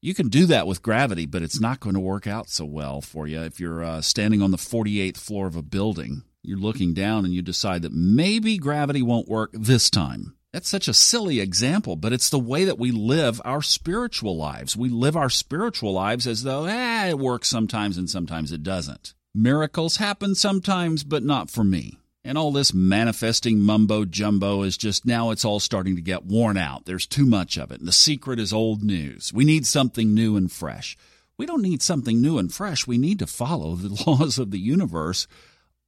You 0.00 0.14
can 0.14 0.28
do 0.28 0.46
that 0.46 0.68
with 0.68 0.82
gravity, 0.82 1.26
but 1.26 1.42
it's 1.42 1.60
not 1.60 1.80
going 1.80 1.94
to 1.94 2.00
work 2.00 2.28
out 2.28 2.48
so 2.48 2.64
well 2.64 3.00
for 3.00 3.26
you 3.26 3.42
if 3.42 3.58
you're 3.58 3.82
uh, 3.82 4.00
standing 4.00 4.40
on 4.40 4.52
the 4.52 4.56
48th 4.56 5.16
floor 5.16 5.48
of 5.48 5.56
a 5.56 5.62
building. 5.62 6.22
You're 6.40 6.58
looking 6.58 6.94
down 6.94 7.24
and 7.24 7.34
you 7.34 7.42
decide 7.42 7.82
that 7.82 7.92
maybe 7.92 8.58
gravity 8.58 9.02
won't 9.02 9.28
work 9.28 9.50
this 9.52 9.90
time. 9.90 10.36
That's 10.52 10.68
such 10.68 10.86
a 10.86 10.94
silly 10.94 11.40
example, 11.40 11.96
but 11.96 12.12
it's 12.12 12.30
the 12.30 12.38
way 12.38 12.64
that 12.64 12.78
we 12.78 12.92
live 12.92 13.40
our 13.44 13.60
spiritual 13.60 14.36
lives. 14.36 14.76
We 14.76 14.88
live 14.88 15.16
our 15.16 15.30
spiritual 15.30 15.92
lives 15.92 16.28
as 16.28 16.44
though, 16.44 16.66
eh, 16.66 17.08
it 17.08 17.18
works 17.18 17.48
sometimes 17.48 17.98
and 17.98 18.08
sometimes 18.08 18.52
it 18.52 18.62
doesn't. 18.62 19.14
Miracles 19.34 19.96
happen 19.96 20.36
sometimes, 20.36 21.02
but 21.02 21.24
not 21.24 21.50
for 21.50 21.64
me. 21.64 21.98
And 22.28 22.36
all 22.36 22.52
this 22.52 22.74
manifesting 22.74 23.58
mumbo 23.58 24.04
jumbo 24.04 24.60
is 24.60 24.76
just 24.76 25.06
now 25.06 25.30
it's 25.30 25.46
all 25.46 25.60
starting 25.60 25.96
to 25.96 26.02
get 26.02 26.26
worn 26.26 26.58
out. 26.58 26.84
There's 26.84 27.06
too 27.06 27.24
much 27.24 27.56
of 27.56 27.70
it. 27.70 27.78
And 27.78 27.88
the 27.88 27.92
secret 27.92 28.38
is 28.38 28.52
old 28.52 28.82
news. 28.82 29.32
We 29.32 29.46
need 29.46 29.66
something 29.66 30.12
new 30.12 30.36
and 30.36 30.52
fresh. 30.52 30.94
We 31.38 31.46
don't 31.46 31.62
need 31.62 31.80
something 31.80 32.20
new 32.20 32.36
and 32.36 32.52
fresh. 32.52 32.86
We 32.86 32.98
need 32.98 33.18
to 33.20 33.26
follow 33.26 33.76
the 33.76 34.02
laws 34.06 34.38
of 34.38 34.50
the 34.50 34.58
universe 34.58 35.26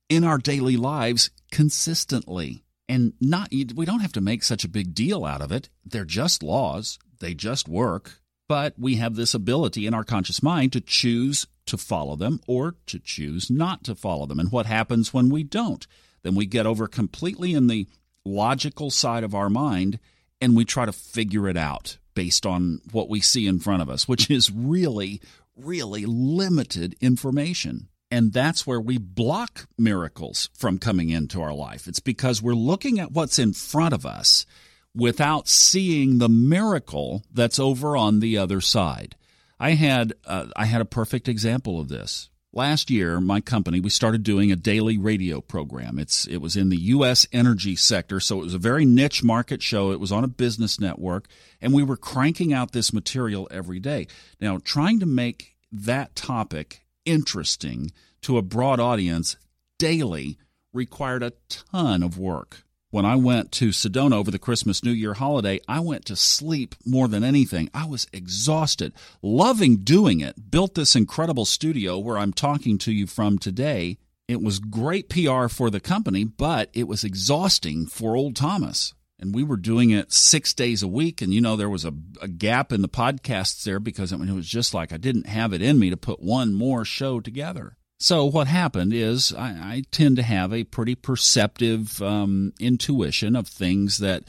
in 0.09 0.25
our 0.25 0.39
daily 0.39 0.79
lives 0.79 1.29
consistently. 1.53 2.65
And 2.89 3.13
not 3.21 3.51
we 3.53 3.85
don't 3.85 4.01
have 4.01 4.15
to 4.15 4.23
make 4.23 4.43
such 4.43 4.65
a 4.65 4.69
big 4.69 4.95
deal 4.95 5.27
out 5.27 5.43
of 5.43 5.53
it. 5.53 5.69
They're 5.85 6.07
just 6.07 6.43
laws. 6.43 6.99
They 7.19 7.35
just 7.35 7.69
work. 7.69 8.23
But 8.49 8.79
we 8.79 8.97
have 8.97 9.15
this 9.15 9.35
ability 9.35 9.87
in 9.87 9.93
our 9.93 10.05
conscious 10.05 10.43
mind 10.43 10.73
to 10.73 10.81
choose 10.81 11.47
to 11.67 11.77
follow 11.77 12.17
them 12.17 12.41
or 12.47 12.77
to 12.87 12.99
choose 12.99 13.51
not 13.51 13.85
to 13.85 13.95
follow 13.95 14.25
them. 14.25 14.41
And 14.41 14.51
what 14.51 14.65
happens 14.65 15.13
when 15.13 15.29
we 15.29 15.43
don't? 15.43 15.87
Then 16.23 16.35
we 16.35 16.47
get 16.47 16.67
over 16.67 16.87
completely 16.87 17.55
in 17.55 17.67
the 17.67 17.87
logical 18.25 18.91
side 18.91 19.25
of 19.25 19.35
our 19.35 19.51
mind 19.51 19.99
and 20.41 20.57
we 20.57 20.65
try 20.65 20.87
to 20.87 20.93
figure 20.93 21.49
it 21.49 21.57
out 21.57 21.99
based 22.15 22.47
on 22.47 22.81
what 22.93 23.09
we 23.09 23.21
see 23.21 23.47
in 23.47 23.59
front 23.59 23.83
of 23.83 23.91
us, 23.91 24.09
which 24.09 24.31
is 24.31 24.51
really, 24.51 25.21
really 25.57 26.05
limited 26.07 26.97
information. 27.01 27.89
And 28.11 28.33
that's 28.33 28.67
where 28.67 28.81
we 28.81 28.99
block 28.99 29.67
miracles 29.79 30.51
from 30.53 30.79
coming 30.79 31.11
into 31.11 31.41
our 31.41 31.55
life. 31.55 31.87
It's 31.87 32.01
because 32.01 32.43
we're 32.43 32.55
looking 32.55 32.99
at 32.99 33.13
what's 33.13 33.39
in 33.39 33.53
front 33.53 33.95
of 33.95 34.05
us 34.05 34.47
without 34.95 35.47
seeing 35.47 36.19
the 36.19 36.29
miracle 36.29 37.23
that's 37.33 37.61
over 37.61 37.97
on 37.97 38.19
the 38.19 38.37
other 38.37 38.61
side. 38.61 39.15
I 39.61 39.73
had 39.73 40.15
uh, 40.25 40.47
I 40.57 40.65
had 40.65 40.81
a 40.81 40.87
perfect 40.87 41.29
example 41.29 41.79
of 41.79 41.89
this. 41.89 42.31
Last 42.53 42.91
year, 42.91 43.21
my 43.21 43.41
company 43.41 43.79
we 43.79 43.91
started 43.91 44.25
doing 44.25 44.51
a 44.51 44.57
daily 44.57 44.99
radio 44.99 45.41
program. 45.41 46.01
It's 46.01 46.27
it 46.27 46.39
was 46.39 46.57
in 46.57 46.69
the 46.69 46.77
U.S. 46.77 47.25
energy 47.33 47.77
sector, 47.77 48.19
so 48.19 48.41
it 48.41 48.45
was 48.45 48.55
a 48.55 48.59
very 48.59 48.85
niche 48.85 49.23
market 49.23 49.63
show. 49.63 49.93
It 49.93 50.01
was 50.01 50.11
on 50.11 50.25
a 50.25 50.29
business 50.29 50.81
network, 50.81 51.29
and 51.61 51.73
we 51.73 51.85
were 51.85 51.97
cranking 51.97 52.53
out 52.53 52.73
this 52.73 52.93
material 52.93 53.47
every 53.53 53.79
day. 53.79 54.09
Now, 54.41 54.59
trying 54.59 54.99
to 54.99 55.07
make 55.07 55.55
that 55.71 56.17
topic 56.17 56.83
interesting 57.05 57.93
to 58.23 58.37
a 58.37 58.43
broad 58.43 58.81
audience 58.81 59.37
daily 59.79 60.37
required 60.73 61.23
a 61.23 61.35
ton 61.49 62.03
of 62.03 62.19
work 62.19 62.65
when 62.91 63.05
I 63.05 63.17
went 63.17 63.53
to 63.53 63.69
Sedona 63.69 64.15
over 64.15 64.31
the 64.31 64.39
Christmas 64.39 64.85
New 64.85 64.91
Year 64.91 65.15
holiday, 65.15 65.61
I 65.69 65.81
went 65.81 66.05
to 66.07 66.17
sleep 66.17 66.75
more 66.85 67.07
than 67.07 67.23
anything. 67.23 67.71
I 67.73 67.87
was 67.87 68.09
exhausted, 68.13 68.93
loving 69.23 69.79
doing 69.79 70.21
it. 70.21 70.51
Built 70.51 70.75
this 70.75 70.97
incredible 70.97 71.45
studio 71.45 71.99
where 71.99 72.19
I'm 72.19 72.33
talking 72.33 72.79
to 72.79 72.93
you 72.93 73.07
from 73.07 73.39
today. 73.39 73.99
It 74.27 74.43
was 74.43 74.59
great 74.59 75.09
PR 75.09 75.47
for 75.47 75.71
the 75.71 75.81
company, 75.81 76.25
but 76.25 76.71
it 76.73 76.89
was 76.89 77.05
exhausting 77.05 77.87
for 77.87 78.17
old 78.17 78.37
Thomas. 78.37 78.93
And 79.21 79.35
we 79.35 79.45
were 79.45 79.57
doing 79.57 79.91
it 79.91 80.13
six 80.13 80.55
days 80.55 80.83
a 80.83 80.89
week. 80.89 81.21
And, 81.21 81.33
you 81.33 81.41
know, 81.41 81.55
there 81.55 81.69
was 81.69 81.85
a, 81.85 81.93
a 82.23 82.29
gap 82.29 82.73
in 82.73 82.81
the 82.81 82.89
podcasts 82.89 83.63
there 83.65 83.79
because 83.79 84.13
it 84.13 84.19
was 84.19 84.49
just 84.49 84.73
like 84.73 84.93
I 84.93 84.97
didn't 84.97 85.27
have 85.27 85.53
it 85.53 85.63
in 85.63 85.79
me 85.79 85.91
to 85.91 85.97
put 85.97 86.23
one 86.23 86.55
more 86.55 86.85
show 86.85 87.21
together. 87.21 87.77
So 88.03 88.25
what 88.25 88.47
happened 88.47 88.95
is 88.95 89.33
I, 89.35 89.49
I 89.49 89.83
tend 89.91 90.17
to 90.17 90.23
have 90.23 90.55
a 90.55 90.65
pretty 90.65 90.95
perceptive 90.95 92.01
um, 92.01 92.55
intuition 92.59 93.37
of 93.37 93.47
things 93.47 93.99
that 93.99 94.25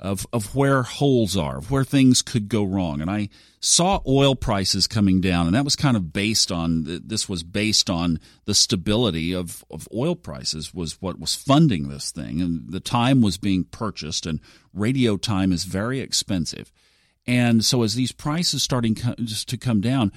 of 0.00 0.26
of 0.32 0.56
where 0.56 0.82
holes 0.82 1.36
are, 1.36 1.58
of 1.58 1.70
where 1.70 1.84
things 1.84 2.22
could 2.22 2.48
go 2.48 2.64
wrong, 2.64 3.00
and 3.00 3.08
I 3.08 3.28
saw 3.60 4.00
oil 4.04 4.34
prices 4.34 4.88
coming 4.88 5.20
down, 5.20 5.46
and 5.46 5.54
that 5.54 5.64
was 5.64 5.76
kind 5.76 5.96
of 5.96 6.12
based 6.12 6.50
on 6.50 6.82
this 6.84 7.28
was 7.28 7.44
based 7.44 7.88
on 7.88 8.18
the 8.44 8.54
stability 8.54 9.32
of 9.32 9.64
of 9.70 9.88
oil 9.94 10.16
prices 10.16 10.74
was 10.74 11.00
what 11.00 11.20
was 11.20 11.36
funding 11.36 11.88
this 11.88 12.10
thing, 12.10 12.40
and 12.40 12.72
the 12.72 12.80
time 12.80 13.20
was 13.20 13.38
being 13.38 13.62
purchased, 13.62 14.26
and 14.26 14.40
radio 14.74 15.16
time 15.16 15.52
is 15.52 15.62
very 15.62 16.00
expensive, 16.00 16.72
and 17.24 17.64
so 17.64 17.84
as 17.84 17.94
these 17.94 18.10
prices 18.10 18.64
starting 18.64 18.96
to 18.96 19.56
come 19.56 19.80
down, 19.80 20.10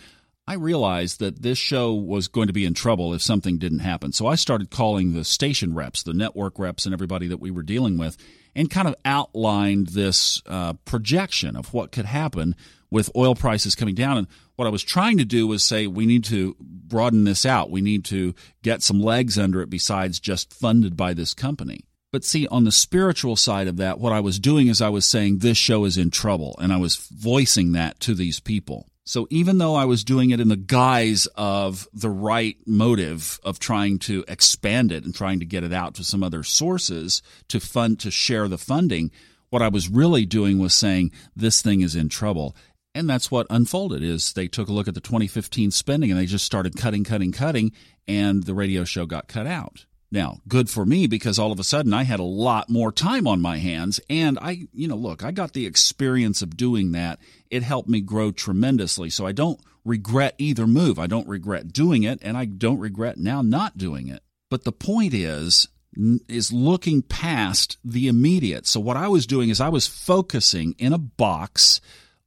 I 0.48 0.54
realized 0.54 1.20
that 1.20 1.42
this 1.42 1.58
show 1.58 1.94
was 1.94 2.28
going 2.28 2.48
to 2.48 2.54
be 2.54 2.66
in 2.66 2.76
trouble 2.76 3.16
if 3.16 3.22
something 3.24 3.58
didn't 3.58 3.80
happen. 3.80 4.12
So 4.12 4.28
I 4.28 4.36
started 4.36 4.70
calling 4.70 5.14
the 5.14 5.24
station 5.24 5.74
reps, 5.74 6.04
the 6.04 6.14
network 6.14 6.60
reps, 6.60 6.86
and 6.86 6.94
everybody 6.94 7.28
that 7.28 7.40
we 7.40 7.50
were 7.50 7.64
dealing 7.64 7.98
with, 7.98 8.16
and 8.56 8.70
kind 8.70 8.88
of 8.88 8.96
outlined 9.04 9.88
this 9.88 10.44
uh, 10.46 10.74
projection 10.86 11.56
of 11.56 11.74
what 11.74 11.92
could 11.92 12.06
happen 12.06 12.56
with 12.92 13.10
oil 13.16 13.34
prices 13.34 13.74
coming 13.74 13.96
down. 13.96 14.20
And 14.20 14.28
what 14.56 14.68
I 14.68 14.72
was 14.72 14.84
trying 14.84 15.18
to 15.18 15.26
do 15.26 15.48
was 15.48 15.64
say, 15.64 15.88
we 15.88 16.06
need 16.06 16.24
to 16.26 16.56
broaden 16.60 17.24
this 17.24 17.44
out. 17.44 17.72
We 17.72 17.82
need 17.82 18.06
to 18.06 18.36
get 18.62 18.84
some 18.84 19.02
legs 19.02 19.40
under 19.40 19.62
it 19.62 19.70
besides 19.72 20.20
just 20.20 20.54
funded 20.54 20.96
by 20.96 21.16
this 21.16 21.34
company. 21.34 21.86
But 22.12 22.24
see, 22.24 22.48
on 22.48 22.66
the 22.66 22.72
spiritual 22.72 23.36
side 23.36 23.68
of 23.68 23.78
that, 23.78 24.00
what 24.00 24.14
I 24.14 24.20
was 24.20 24.40
doing 24.40 24.68
is 24.68 24.80
I 24.80 24.90
was 24.90 25.06
saying, 25.06 25.40
this 25.40 25.58
show 25.58 25.86
is 25.86 25.98
in 25.98 26.12
trouble. 26.12 26.56
And 26.62 26.72
I 26.72 26.78
was 26.78 26.96
voicing 26.96 27.72
that 27.72 28.00
to 28.02 28.14
these 28.14 28.40
people. 28.40 28.88
So 29.08 29.28
even 29.30 29.60
though 29.60 29.76
I 29.76 29.86
was 29.86 30.04
doing 30.04 30.32
it 30.32 30.40
in 30.40 30.48
the 30.48 30.56
guise 30.56 31.28
of 31.36 31.88
the 31.94 32.10
right 32.10 32.58
motive 32.66 33.40
of 33.44 33.60
trying 33.60 34.00
to 34.00 34.26
expand 34.28 34.92
it 34.92 35.06
and 35.06 35.14
trying 35.14 35.40
to 35.40 35.46
get 35.46 35.64
it 35.64 35.72
out 35.72 35.94
to 35.96 36.04
some 36.04 36.24
other 36.24 36.42
sources 36.42 37.22
to 37.50 37.60
fund 37.60 38.00
to 38.00 38.10
share 38.10 38.48
the 38.48 38.58
funding, 38.58 39.12
what 39.52 39.62
I 39.62 39.68
was 39.68 39.90
really 39.90 40.26
doing 40.26 40.58
was 40.58 40.74
saying 40.74 41.12
this 41.36 41.62
thing 41.62 41.82
is 41.82 41.96
in 41.96 42.10
trouble. 42.10 42.56
And 42.96 43.08
that's 43.08 43.30
what 43.30 43.46
unfolded 43.52 44.02
is 44.02 44.34
they 44.34 44.48
took 44.48 44.70
a 44.70 44.74
look 44.74 44.88
at 44.88 44.96
the 44.96 45.02
2015 45.02 45.70
spending 45.70 46.10
and 46.10 46.20
they 46.20 46.26
just 46.26 46.46
started 46.46 46.76
cutting, 46.76 47.04
cutting, 47.04 47.32
cutting, 47.32 47.74
and 48.08 48.44
the 48.44 48.56
radio 48.56 48.86
show 48.86 49.06
got 49.06 49.28
cut 49.28 49.46
out. 49.46 49.86
Now, 50.12 50.40
good 50.48 50.70
for 50.70 50.86
me 50.86 51.08
because 51.08 51.40
all 51.40 51.52
of 51.52 51.60
a 51.60 51.64
sudden 51.64 51.94
I 51.94 52.04
had 52.04 52.20
a 52.20 52.24
lot 52.24 52.70
more 52.70 52.92
time 52.92 53.28
on 53.28 53.42
my 53.42 53.58
hands. 53.58 54.00
And 54.10 54.38
I, 54.40 54.68
you 54.72 54.88
know, 54.88 54.96
look, 54.96 55.24
I 55.24 55.32
got 55.32 55.54
the 55.54 55.66
experience 55.66 56.42
of 56.42 56.56
doing 56.56 56.92
that. 56.94 57.20
It 57.50 57.64
helped 57.64 57.90
me 57.90 58.02
grow 58.02 58.32
tremendously. 58.32 59.10
So 59.10 59.26
I 59.26 59.32
don't 59.32 59.60
regret 59.84 60.36
either 60.38 60.68
move. 60.68 61.00
I 61.00 61.08
don't 61.08 61.28
regret 61.28 61.72
doing 61.72 62.04
it, 62.04 62.20
and 62.22 62.36
I 62.36 62.46
don't 62.46 62.80
regret 62.80 63.18
now 63.18 63.42
not 63.42 63.78
doing 63.78 64.08
it. 64.08 64.24
But 64.50 64.64
the 64.64 64.72
point 64.72 65.14
is, 65.14 65.68
is 66.28 66.52
looking 66.52 67.02
past 67.02 67.78
the 67.84 68.08
immediate. 68.08 68.68
So 68.68 68.80
what 68.80 68.98
I 68.98 69.08
was 69.08 69.26
doing 69.26 69.50
is 69.50 69.62
I 69.62 69.70
was 69.70 69.88
focusing 69.88 70.76
in 70.78 70.92
a 70.92 70.98
box 70.98 71.80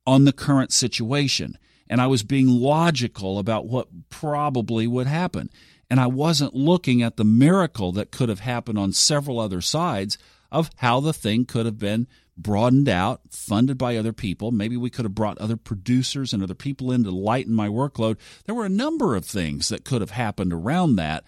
on 0.06 0.24
the 0.24 0.32
current 0.32 0.72
situation 0.72 1.58
and 1.90 2.00
I 2.00 2.06
was 2.06 2.22
being 2.22 2.48
logical 2.48 3.38
about 3.38 3.66
what 3.66 3.88
probably 4.08 4.86
would 4.86 5.06
happen 5.06 5.50
and 5.90 5.98
I 6.00 6.06
wasn't 6.06 6.54
looking 6.54 7.02
at 7.02 7.16
the 7.16 7.24
miracle 7.24 7.92
that 7.92 8.10
could 8.10 8.28
have 8.28 8.40
happened 8.40 8.78
on 8.78 8.92
several 8.92 9.40
other 9.40 9.60
sides 9.60 10.18
of 10.50 10.70
how 10.76 11.00
the 11.00 11.12
thing 11.12 11.44
could 11.44 11.66
have 11.66 11.78
been 11.78 12.06
broadened 12.36 12.88
out, 12.88 13.20
funded 13.30 13.76
by 13.76 13.96
other 13.96 14.12
people. 14.12 14.52
Maybe 14.52 14.76
we 14.76 14.90
could 14.90 15.04
have 15.04 15.14
brought 15.14 15.38
other 15.38 15.56
producers 15.56 16.32
and 16.32 16.42
other 16.42 16.54
people 16.54 16.92
in 16.92 17.04
to 17.04 17.10
lighten 17.10 17.54
my 17.54 17.68
workload. 17.68 18.16
There 18.44 18.54
were 18.54 18.66
a 18.66 18.70
number 18.70 19.16
of 19.16 19.24
things 19.24 19.68
that 19.68 19.84
could 19.84 20.00
have 20.00 20.10
happened 20.10 20.52
around 20.52 20.96
that. 20.96 21.24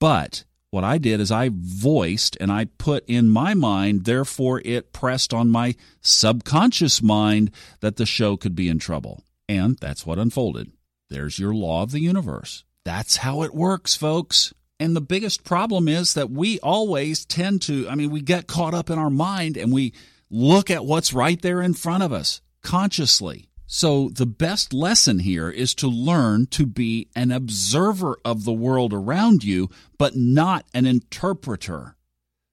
But 0.00 0.44
what 0.70 0.84
I 0.84 0.98
did 0.98 1.20
is 1.20 1.30
I 1.30 1.50
voiced 1.52 2.36
and 2.40 2.50
I 2.50 2.66
put 2.78 3.04
in 3.06 3.28
my 3.28 3.54
mind, 3.54 4.04
therefore 4.04 4.62
it 4.64 4.92
pressed 4.92 5.34
on 5.34 5.50
my 5.50 5.74
subconscious 6.00 7.02
mind 7.02 7.50
that 7.80 7.96
the 7.96 8.06
show 8.06 8.36
could 8.36 8.54
be 8.54 8.68
in 8.68 8.78
trouble. 8.78 9.22
And 9.48 9.78
that's 9.78 10.06
what 10.06 10.18
unfolded. 10.18 10.72
There's 11.08 11.38
your 11.38 11.54
law 11.54 11.82
of 11.82 11.92
the 11.92 12.00
universe. 12.00 12.64
That's 12.86 13.16
how 13.16 13.42
it 13.42 13.52
works, 13.52 13.96
folks. 13.96 14.54
And 14.78 14.94
the 14.94 15.00
biggest 15.00 15.42
problem 15.42 15.88
is 15.88 16.14
that 16.14 16.30
we 16.30 16.60
always 16.60 17.24
tend 17.24 17.62
to, 17.62 17.88
I 17.88 17.96
mean, 17.96 18.10
we 18.10 18.20
get 18.20 18.46
caught 18.46 18.74
up 18.74 18.90
in 18.90 18.96
our 18.96 19.10
mind 19.10 19.56
and 19.56 19.72
we 19.72 19.92
look 20.30 20.70
at 20.70 20.84
what's 20.84 21.12
right 21.12 21.42
there 21.42 21.60
in 21.60 21.74
front 21.74 22.04
of 22.04 22.12
us 22.12 22.40
consciously. 22.62 23.48
So 23.66 24.10
the 24.10 24.24
best 24.24 24.72
lesson 24.72 25.18
here 25.18 25.50
is 25.50 25.74
to 25.74 25.88
learn 25.88 26.46
to 26.52 26.64
be 26.64 27.08
an 27.16 27.32
observer 27.32 28.18
of 28.24 28.44
the 28.44 28.52
world 28.52 28.92
around 28.94 29.42
you, 29.42 29.68
but 29.98 30.14
not 30.14 30.64
an 30.72 30.86
interpreter. 30.86 31.96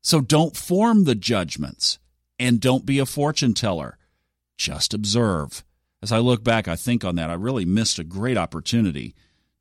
So 0.02 0.20
don't 0.20 0.58
form 0.58 1.04
the 1.04 1.14
judgments 1.14 2.00
and 2.40 2.60
don't 2.60 2.88
be 2.88 2.98
a 2.98 3.06
fortune 3.06 3.54
teller. 3.54 4.00
Just 4.58 4.96
observe. 4.96 5.64
As 6.02 6.12
I 6.12 6.18
look 6.18 6.44
back, 6.44 6.68
I 6.68 6.76
think 6.76 7.06
on 7.06 7.18
that, 7.18 7.30
I 7.30 7.36
really 7.36 7.66
missed 7.66 8.00
a 8.00 8.04
great 8.04 8.36
opportunity 8.36 9.14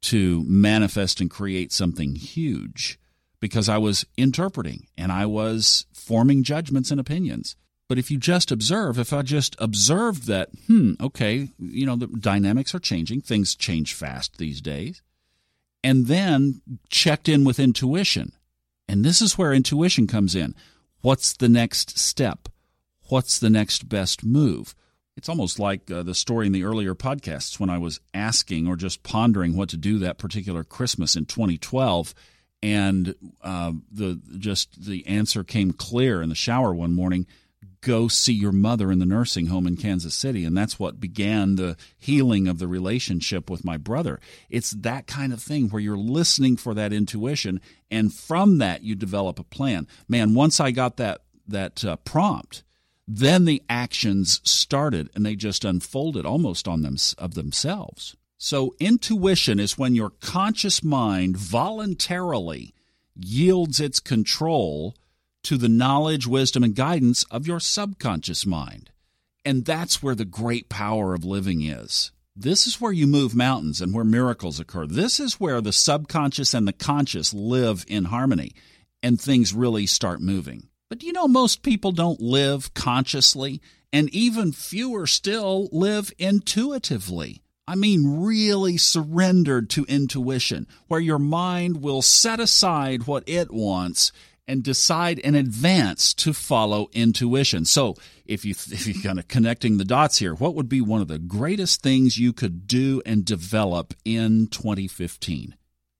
to 0.02 0.44
manifest 0.46 1.20
and 1.20 1.30
create 1.30 1.72
something 1.72 2.14
huge 2.14 2.98
because 3.40 3.68
I 3.68 3.78
was 3.78 4.06
interpreting 4.16 4.86
and 4.96 5.10
I 5.10 5.26
was 5.26 5.86
forming 5.92 6.42
judgments 6.42 6.90
and 6.90 7.00
opinions. 7.00 7.56
But 7.88 7.98
if 7.98 8.10
you 8.10 8.16
just 8.16 8.50
observe, 8.50 8.98
if 8.98 9.12
I 9.12 9.22
just 9.22 9.54
observed 9.58 10.26
that, 10.26 10.48
hmm, 10.66 10.92
okay, 11.00 11.50
you 11.58 11.84
know, 11.84 11.96
the 11.96 12.06
dynamics 12.06 12.74
are 12.74 12.78
changing, 12.78 13.20
things 13.20 13.54
change 13.54 13.94
fast 13.94 14.38
these 14.38 14.60
days, 14.60 15.02
and 15.84 16.06
then 16.06 16.62
checked 16.88 17.28
in 17.28 17.44
with 17.44 17.60
intuition. 17.60 18.32
And 18.88 19.04
this 19.04 19.20
is 19.20 19.36
where 19.36 19.52
intuition 19.52 20.06
comes 20.06 20.34
in. 20.34 20.54
What's 21.00 21.32
the 21.32 21.48
next 21.48 21.98
step? 21.98 22.48
What's 23.08 23.38
the 23.38 23.50
next 23.50 23.88
best 23.88 24.24
move? 24.24 24.74
It's 25.16 25.28
almost 25.28 25.58
like 25.58 25.90
uh, 25.90 26.02
the 26.02 26.14
story 26.14 26.46
in 26.46 26.52
the 26.52 26.64
earlier 26.64 26.94
podcasts 26.94 27.60
when 27.60 27.70
I 27.70 27.78
was 27.78 28.00
asking 28.14 28.66
or 28.66 28.76
just 28.76 29.02
pondering 29.02 29.56
what 29.56 29.68
to 29.70 29.76
do 29.76 29.98
that 29.98 30.18
particular 30.18 30.64
Christmas 30.64 31.16
in 31.16 31.26
2012. 31.26 32.14
and 32.62 33.14
uh, 33.42 33.72
the 33.90 34.20
just 34.38 34.84
the 34.84 35.06
answer 35.06 35.44
came 35.44 35.72
clear 35.72 36.22
in 36.22 36.28
the 36.28 36.34
shower 36.34 36.74
one 36.74 36.94
morning 36.94 37.26
go 37.82 38.06
see 38.08 38.32
your 38.32 38.52
mother 38.52 38.90
in 38.90 39.00
the 39.00 39.06
nursing 39.06 39.46
home 39.46 39.66
in 39.66 39.76
Kansas 39.76 40.14
City. 40.14 40.44
And 40.44 40.56
that's 40.56 40.78
what 40.78 41.00
began 41.00 41.56
the 41.56 41.76
healing 41.98 42.48
of 42.48 42.58
the 42.58 42.68
relationship 42.68 43.50
with 43.50 43.64
my 43.64 43.76
brother. 43.76 44.20
It's 44.48 44.70
that 44.70 45.06
kind 45.06 45.32
of 45.32 45.42
thing 45.42 45.68
where 45.68 45.82
you're 45.82 45.96
listening 45.96 46.56
for 46.56 46.74
that 46.74 46.92
intuition. 46.92 47.60
And 47.90 48.14
from 48.14 48.58
that, 48.58 48.82
you 48.82 48.94
develop 48.94 49.38
a 49.38 49.44
plan. 49.44 49.86
Man, 50.08 50.32
once 50.32 50.60
I 50.60 50.70
got 50.70 50.96
that, 50.96 51.22
that 51.48 51.84
uh, 51.84 51.96
prompt, 51.96 52.62
then 53.18 53.44
the 53.44 53.62
actions 53.68 54.40
started 54.42 55.10
and 55.14 55.26
they 55.26 55.36
just 55.36 55.64
unfolded 55.64 56.24
almost 56.24 56.66
on 56.66 56.82
them 56.82 56.96
of 57.18 57.34
themselves. 57.34 58.16
So 58.38 58.74
intuition 58.80 59.60
is 59.60 59.78
when 59.78 59.94
your 59.94 60.10
conscious 60.10 60.82
mind 60.82 61.36
voluntarily 61.36 62.74
yields 63.14 63.80
its 63.80 64.00
control 64.00 64.96
to 65.42 65.58
the 65.58 65.68
knowledge, 65.68 66.26
wisdom, 66.26 66.64
and 66.64 66.74
guidance 66.74 67.24
of 67.24 67.46
your 67.46 67.60
subconscious 67.60 68.46
mind. 68.46 68.90
And 69.44 69.64
that's 69.64 70.02
where 70.02 70.14
the 70.14 70.24
great 70.24 70.68
power 70.68 71.12
of 71.14 71.24
living 71.24 71.62
is. 71.62 72.12
This 72.34 72.66
is 72.66 72.80
where 72.80 72.92
you 72.92 73.06
move 73.06 73.34
mountains 73.34 73.82
and 73.82 73.92
where 73.92 74.04
miracles 74.04 74.58
occur. 74.58 74.86
This 74.86 75.20
is 75.20 75.38
where 75.38 75.60
the 75.60 75.72
subconscious 75.72 76.54
and 76.54 76.66
the 76.66 76.72
conscious 76.72 77.34
live 77.34 77.84
in 77.88 78.04
harmony 78.04 78.52
and 79.02 79.20
things 79.20 79.52
really 79.52 79.84
start 79.84 80.20
moving. 80.22 80.68
But 80.92 81.02
you 81.02 81.14
know, 81.14 81.26
most 81.26 81.62
people 81.62 81.90
don't 81.92 82.20
live 82.20 82.74
consciously, 82.74 83.62
and 83.94 84.10
even 84.10 84.52
fewer 84.52 85.06
still 85.06 85.70
live 85.72 86.12
intuitively. 86.18 87.40
I 87.66 87.76
mean, 87.76 88.20
really 88.20 88.76
surrendered 88.76 89.70
to 89.70 89.86
intuition, 89.86 90.66
where 90.88 91.00
your 91.00 91.18
mind 91.18 91.80
will 91.80 92.02
set 92.02 92.40
aside 92.40 93.06
what 93.06 93.26
it 93.26 93.50
wants 93.50 94.12
and 94.46 94.62
decide 94.62 95.18
in 95.18 95.34
advance 95.34 96.12
to 96.12 96.34
follow 96.34 96.90
intuition. 96.92 97.64
So, 97.64 97.96
if 98.26 98.44
you 98.44 98.50
if 98.70 98.86
you're 98.86 99.02
kind 99.02 99.18
of 99.18 99.28
connecting 99.28 99.78
the 99.78 99.86
dots 99.86 100.18
here, 100.18 100.34
what 100.34 100.54
would 100.56 100.68
be 100.68 100.82
one 100.82 101.00
of 101.00 101.08
the 101.08 101.18
greatest 101.18 101.80
things 101.80 102.18
you 102.18 102.34
could 102.34 102.66
do 102.66 103.00
and 103.06 103.24
develop 103.24 103.94
in 104.04 104.46
2015? 104.48 105.56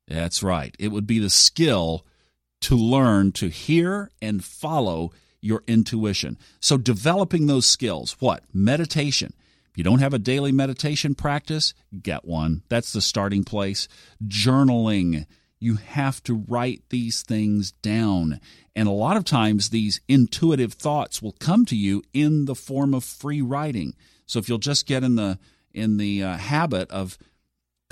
That's 0.06 0.42
right. 0.42 0.76
It 0.78 0.88
would 0.88 1.06
be 1.06 1.18
the 1.18 1.30
skill 1.30 2.04
to 2.62 2.76
learn 2.76 3.32
to 3.32 3.48
hear 3.48 4.10
and 4.20 4.44
follow 4.44 5.12
your 5.40 5.62
intuition. 5.66 6.38
So, 6.60 6.76
developing 6.76 7.46
those 7.46 7.66
skills, 7.66 8.16
what? 8.20 8.44
Meditation. 8.52 9.34
If 9.70 9.78
you 9.78 9.84
don't 9.84 10.00
have 10.00 10.14
a 10.14 10.18
daily 10.18 10.52
meditation 10.52 11.14
practice, 11.14 11.74
get 12.02 12.24
one. 12.24 12.62
That's 12.68 12.92
the 12.92 13.00
starting 13.00 13.42
place. 13.42 13.88
Journaling 14.26 15.26
you 15.62 15.76
have 15.76 16.20
to 16.24 16.44
write 16.48 16.82
these 16.90 17.22
things 17.22 17.70
down. 17.70 18.40
And 18.74 18.88
a 18.88 18.92
lot 18.92 19.16
of 19.16 19.24
times, 19.24 19.70
these 19.70 20.00
intuitive 20.08 20.72
thoughts 20.72 21.22
will 21.22 21.36
come 21.38 21.64
to 21.66 21.76
you 21.76 22.02
in 22.12 22.46
the 22.46 22.56
form 22.56 22.92
of 22.92 23.04
free 23.04 23.40
writing. 23.40 23.94
So 24.26 24.40
if 24.40 24.48
you'll 24.48 24.58
just 24.58 24.86
get 24.86 25.04
in 25.04 25.14
the 25.14 25.38
in 25.72 25.98
the 25.98 26.22
uh, 26.22 26.36
habit 26.36 26.90
of 26.90 27.16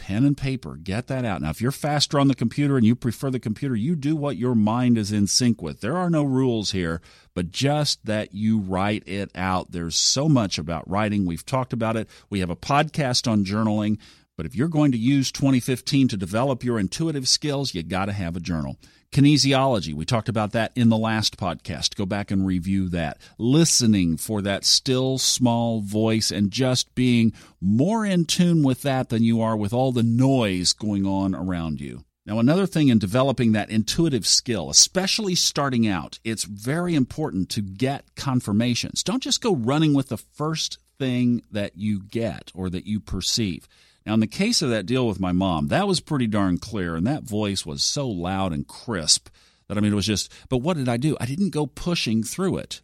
pen 0.00 0.24
and 0.24 0.34
paper, 0.34 0.76
get 0.76 1.08
that 1.08 1.26
out. 1.26 1.42
Now, 1.42 1.50
if 1.50 1.60
you're 1.60 1.70
faster 1.70 2.18
on 2.18 2.28
the 2.28 2.34
computer 2.34 2.78
and 2.78 2.86
you 2.86 2.96
prefer 2.96 3.30
the 3.30 3.38
computer, 3.38 3.76
you 3.76 3.94
do 3.94 4.16
what 4.16 4.38
your 4.38 4.54
mind 4.54 4.96
is 4.96 5.12
in 5.12 5.26
sync 5.26 5.60
with. 5.60 5.82
There 5.82 5.96
are 5.96 6.08
no 6.08 6.22
rules 6.22 6.70
here, 6.70 7.02
but 7.34 7.50
just 7.50 8.06
that 8.06 8.34
you 8.34 8.58
write 8.58 9.06
it 9.06 9.30
out. 9.34 9.72
There's 9.72 9.96
so 9.96 10.26
much 10.26 10.56
about 10.56 10.88
writing. 10.88 11.26
We've 11.26 11.44
talked 11.44 11.74
about 11.74 11.98
it. 11.98 12.08
We 12.30 12.40
have 12.40 12.48
a 12.48 12.56
podcast 12.56 13.30
on 13.30 13.44
journaling. 13.44 13.98
But 14.40 14.46
if 14.46 14.56
you're 14.56 14.68
going 14.68 14.92
to 14.92 14.96
use 14.96 15.30
2015 15.32 16.08
to 16.08 16.16
develop 16.16 16.64
your 16.64 16.78
intuitive 16.78 17.28
skills, 17.28 17.74
you 17.74 17.82
got 17.82 18.06
to 18.06 18.12
have 18.12 18.36
a 18.36 18.40
journal. 18.40 18.78
Kinesiology, 19.12 19.92
we 19.92 20.06
talked 20.06 20.30
about 20.30 20.52
that 20.52 20.72
in 20.74 20.88
the 20.88 20.96
last 20.96 21.36
podcast. 21.36 21.94
Go 21.94 22.06
back 22.06 22.30
and 22.30 22.46
review 22.46 22.88
that. 22.88 23.18
Listening 23.36 24.16
for 24.16 24.40
that 24.40 24.64
still 24.64 25.18
small 25.18 25.82
voice 25.82 26.30
and 26.30 26.50
just 26.50 26.94
being 26.94 27.34
more 27.60 28.06
in 28.06 28.24
tune 28.24 28.62
with 28.62 28.80
that 28.80 29.10
than 29.10 29.22
you 29.22 29.42
are 29.42 29.58
with 29.58 29.74
all 29.74 29.92
the 29.92 30.02
noise 30.02 30.72
going 30.72 31.04
on 31.04 31.34
around 31.34 31.78
you. 31.82 32.02
Now, 32.24 32.38
another 32.38 32.64
thing 32.64 32.88
in 32.88 32.98
developing 32.98 33.52
that 33.52 33.68
intuitive 33.68 34.26
skill, 34.26 34.70
especially 34.70 35.34
starting 35.34 35.86
out, 35.86 36.18
it's 36.24 36.44
very 36.44 36.94
important 36.94 37.50
to 37.50 37.60
get 37.60 38.14
confirmations. 38.14 39.02
Don't 39.02 39.22
just 39.22 39.42
go 39.42 39.54
running 39.54 39.92
with 39.92 40.08
the 40.08 40.16
first 40.16 40.78
thing 40.98 41.42
that 41.50 41.76
you 41.76 42.00
get 42.00 42.50
or 42.54 42.70
that 42.70 42.86
you 42.86 43.00
perceive. 43.00 43.68
Now, 44.06 44.14
in 44.14 44.20
the 44.20 44.26
case 44.26 44.62
of 44.62 44.70
that 44.70 44.86
deal 44.86 45.06
with 45.06 45.20
my 45.20 45.32
mom, 45.32 45.68
that 45.68 45.86
was 45.86 46.00
pretty 46.00 46.26
darn 46.26 46.58
clear, 46.58 46.96
and 46.96 47.06
that 47.06 47.22
voice 47.22 47.66
was 47.66 47.82
so 47.82 48.08
loud 48.08 48.52
and 48.52 48.66
crisp 48.66 49.28
that 49.70 49.78
I 49.78 49.80
mean, 49.80 49.92
it 49.92 49.96
was 49.96 50.06
just, 50.06 50.32
but 50.48 50.58
what 50.58 50.76
did 50.76 50.88
I 50.88 50.96
do? 50.96 51.16
I 51.20 51.26
didn't 51.26 51.50
go 51.50 51.64
pushing 51.64 52.24
through 52.24 52.56
it. 52.56 52.80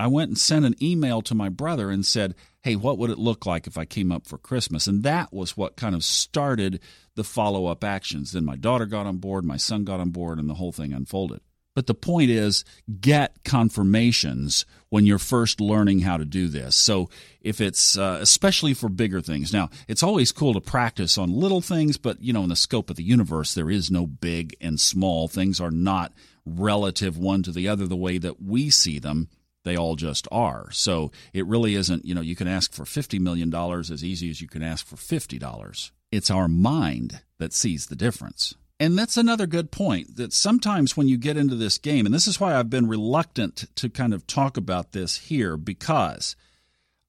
I 0.00 0.06
went 0.06 0.30
and 0.30 0.38
sent 0.38 0.64
an 0.64 0.74
email 0.82 1.20
to 1.22 1.34
my 1.34 1.50
brother 1.50 1.90
and 1.90 2.04
said, 2.04 2.34
Hey, 2.62 2.76
what 2.76 2.96
would 2.96 3.10
it 3.10 3.18
look 3.18 3.44
like 3.44 3.66
if 3.66 3.76
I 3.76 3.84
came 3.84 4.10
up 4.10 4.26
for 4.26 4.38
Christmas? 4.38 4.86
And 4.86 5.02
that 5.02 5.34
was 5.34 5.54
what 5.54 5.76
kind 5.76 5.94
of 5.94 6.02
started 6.02 6.80
the 7.14 7.24
follow 7.24 7.66
up 7.66 7.84
actions. 7.84 8.32
Then 8.32 8.46
my 8.46 8.56
daughter 8.56 8.86
got 8.86 9.04
on 9.04 9.18
board, 9.18 9.44
my 9.44 9.58
son 9.58 9.84
got 9.84 10.00
on 10.00 10.10
board, 10.10 10.38
and 10.38 10.48
the 10.48 10.54
whole 10.54 10.72
thing 10.72 10.94
unfolded. 10.94 11.42
But 11.74 11.88
the 11.88 11.94
point 11.94 12.30
is, 12.30 12.64
get 13.00 13.42
confirmations 13.44 14.64
when 14.90 15.06
you're 15.06 15.18
first 15.18 15.60
learning 15.60 16.00
how 16.00 16.16
to 16.16 16.24
do 16.24 16.46
this. 16.46 16.76
So, 16.76 17.10
if 17.40 17.60
it's 17.60 17.98
uh, 17.98 18.18
especially 18.20 18.74
for 18.74 18.88
bigger 18.88 19.20
things, 19.20 19.52
now 19.52 19.70
it's 19.88 20.02
always 20.02 20.30
cool 20.30 20.54
to 20.54 20.60
practice 20.60 21.18
on 21.18 21.32
little 21.32 21.60
things, 21.60 21.96
but 21.96 22.22
you 22.22 22.32
know, 22.32 22.44
in 22.44 22.48
the 22.48 22.56
scope 22.56 22.90
of 22.90 22.96
the 22.96 23.02
universe, 23.02 23.54
there 23.54 23.70
is 23.70 23.90
no 23.90 24.06
big 24.06 24.56
and 24.60 24.78
small. 24.78 25.26
Things 25.26 25.60
are 25.60 25.72
not 25.72 26.12
relative 26.46 27.18
one 27.18 27.42
to 27.42 27.50
the 27.50 27.68
other 27.68 27.86
the 27.86 27.96
way 27.96 28.18
that 28.18 28.40
we 28.40 28.70
see 28.70 29.00
them. 29.00 29.28
They 29.64 29.76
all 29.76 29.96
just 29.96 30.28
are. 30.30 30.70
So, 30.70 31.10
it 31.32 31.46
really 31.46 31.74
isn't, 31.74 32.04
you 32.04 32.14
know, 32.14 32.20
you 32.20 32.36
can 32.36 32.46
ask 32.46 32.72
for 32.72 32.84
$50 32.84 33.18
million 33.18 33.52
as 33.52 34.04
easy 34.04 34.30
as 34.30 34.40
you 34.40 34.46
can 34.46 34.62
ask 34.62 34.86
for 34.86 34.96
$50. 34.96 35.90
It's 36.12 36.30
our 36.30 36.46
mind 36.46 37.22
that 37.38 37.52
sees 37.52 37.86
the 37.86 37.96
difference. 37.96 38.54
And 38.80 38.98
that's 38.98 39.16
another 39.16 39.46
good 39.46 39.70
point 39.70 40.16
that 40.16 40.32
sometimes 40.32 40.96
when 40.96 41.06
you 41.08 41.16
get 41.16 41.36
into 41.36 41.54
this 41.54 41.78
game, 41.78 42.06
and 42.06 42.14
this 42.14 42.26
is 42.26 42.40
why 42.40 42.56
I've 42.56 42.70
been 42.70 42.88
reluctant 42.88 43.66
to 43.76 43.88
kind 43.88 44.12
of 44.12 44.26
talk 44.26 44.56
about 44.56 44.92
this 44.92 45.16
here, 45.16 45.56
because 45.56 46.34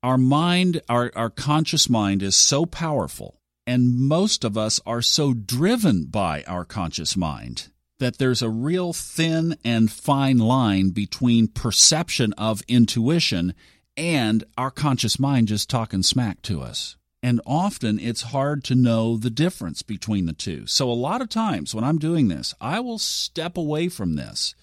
our 0.04 0.18
mind, 0.18 0.82
our, 0.88 1.12
our 1.16 1.32
conscious 1.32 1.90
mind 1.90 2.22
is 2.22 2.36
so 2.36 2.66
powerful, 2.66 3.40
and 3.66 3.98
most 3.98 4.44
of 4.44 4.58
us 4.58 4.80
are 4.86 5.02
so 5.02 5.34
driven 5.34 6.06
by 6.06 6.44
our 6.46 6.66
conscious 6.66 7.18
mind 7.18 7.70
that 8.00 8.18
there's 8.18 8.42
a 8.42 8.50
real 8.50 8.94
thin 8.94 9.58
and 9.64 9.92
fine 9.92 10.38
line 10.38 10.90
between 10.90 11.48
perception 11.48 12.34
of 12.34 12.62
intuition 12.68 13.56
and 13.98 14.44
our 14.58 14.70
conscious 14.70 15.18
mind 15.18 15.48
just 15.48 15.70
talking 15.70 16.04
smack 16.04 16.42
to 16.44 16.62
us. 16.62 16.98
And 17.26 17.42
often 17.44 17.98
it's 17.98 18.22
hard 18.22 18.64
to 18.66 18.76
know 18.76 19.18
the 19.18 19.32
difference 19.32 19.82
between 19.82 20.28
the 20.28 20.32
two. 20.32 20.68
So, 20.68 20.92
a 20.92 20.94
lot 20.94 21.22
of 21.22 21.28
times 21.28 21.74
when 21.74 21.84
I'm 21.84 21.98
doing 21.98 22.28
this, 22.28 22.54
I 22.62 22.80
will 22.82 23.00
step 23.00 23.58
away 23.58 23.90
from 23.90 24.16
this 24.16 24.54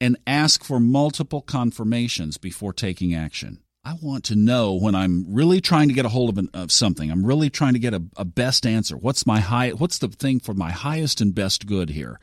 and 0.00 0.16
ask 0.24 0.62
for 0.62 0.78
multiple 0.78 1.42
confirmations 1.42 2.38
before 2.38 2.72
taking 2.72 3.16
action. 3.16 3.64
I 3.84 3.96
want 4.00 4.22
to 4.26 4.36
know 4.36 4.74
when 4.74 4.94
I'm 4.94 5.24
really 5.28 5.60
trying 5.60 5.88
to 5.88 5.94
get 5.94 6.06
a 6.06 6.10
hold 6.10 6.30
of, 6.30 6.38
an, 6.38 6.48
of 6.54 6.70
something. 6.70 7.10
I'm 7.10 7.26
really 7.26 7.50
trying 7.50 7.72
to 7.72 7.80
get 7.80 7.94
a, 7.94 8.04
a 8.16 8.24
best 8.24 8.64
answer. 8.64 8.96
What's 8.96 9.26
my 9.26 9.40
high? 9.40 9.70
What's 9.70 9.98
the 9.98 10.06
thing 10.06 10.38
for 10.38 10.54
my 10.54 10.70
highest 10.70 11.20
and 11.20 11.34
best 11.34 11.66
good 11.66 11.90
here? 11.90 12.20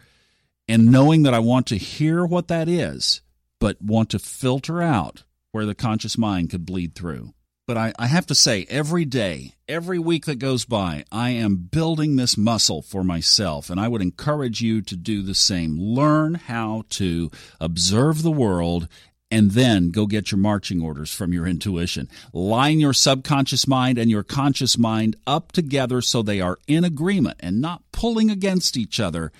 And 0.69 0.89
knowing 0.89 1.23
that 1.23 1.33
I 1.33 1.39
want 1.39 1.67
to 1.67 1.77
hear 1.77 2.25
what 2.25 2.47
that 2.47 2.69
is, 2.69 3.19
but 3.59 3.81
want 3.81 4.11
to 4.11 4.19
filter 4.19 4.81
out 4.81 5.25
where 5.51 5.65
the 5.65 5.75
conscious 5.75 6.17
mind 6.17 6.49
could 6.49 6.65
bleed 6.65 6.95
through. 6.95 7.33
But 7.67 7.77
I, 7.77 7.93
I 7.97 8.07
have 8.07 8.27
to 8.27 8.35
say, 8.35 8.67
every 8.69 9.05
day, 9.05 9.53
every 9.67 9.97
week 9.97 10.25
that 10.25 10.37
goes 10.37 10.65
by, 10.65 11.03
I 11.11 11.31
am 11.31 11.55
building 11.55 12.15
this 12.15 12.37
muscle 12.37 12.83
for 12.83 13.03
myself. 13.03 13.71
And 13.71 13.79
I 13.79 13.87
would 13.87 14.03
encourage 14.03 14.61
you 14.61 14.83
to 14.83 14.95
do 14.95 15.23
the 15.23 15.33
same. 15.33 15.79
Learn 15.79 16.35
how 16.35 16.83
to 16.91 17.31
observe 17.59 18.21
the 18.21 18.31
world 18.31 18.87
and 19.31 19.51
then 19.51 19.89
go 19.89 20.05
get 20.05 20.31
your 20.31 20.37
marching 20.37 20.79
orders 20.79 21.11
from 21.11 21.33
your 21.33 21.47
intuition. 21.47 22.07
Line 22.31 22.79
your 22.79 22.93
subconscious 22.93 23.67
mind 23.67 23.97
and 23.97 24.11
your 24.11 24.23
conscious 24.23 24.77
mind 24.77 25.15
up 25.25 25.51
together 25.51 26.01
so 26.01 26.21
they 26.21 26.39
are 26.39 26.59
in 26.67 26.83
agreement 26.83 27.37
and 27.39 27.59
not 27.59 27.81
pulling 27.91 28.29
against 28.29 28.77
each 28.77 28.99
other. 28.99 29.31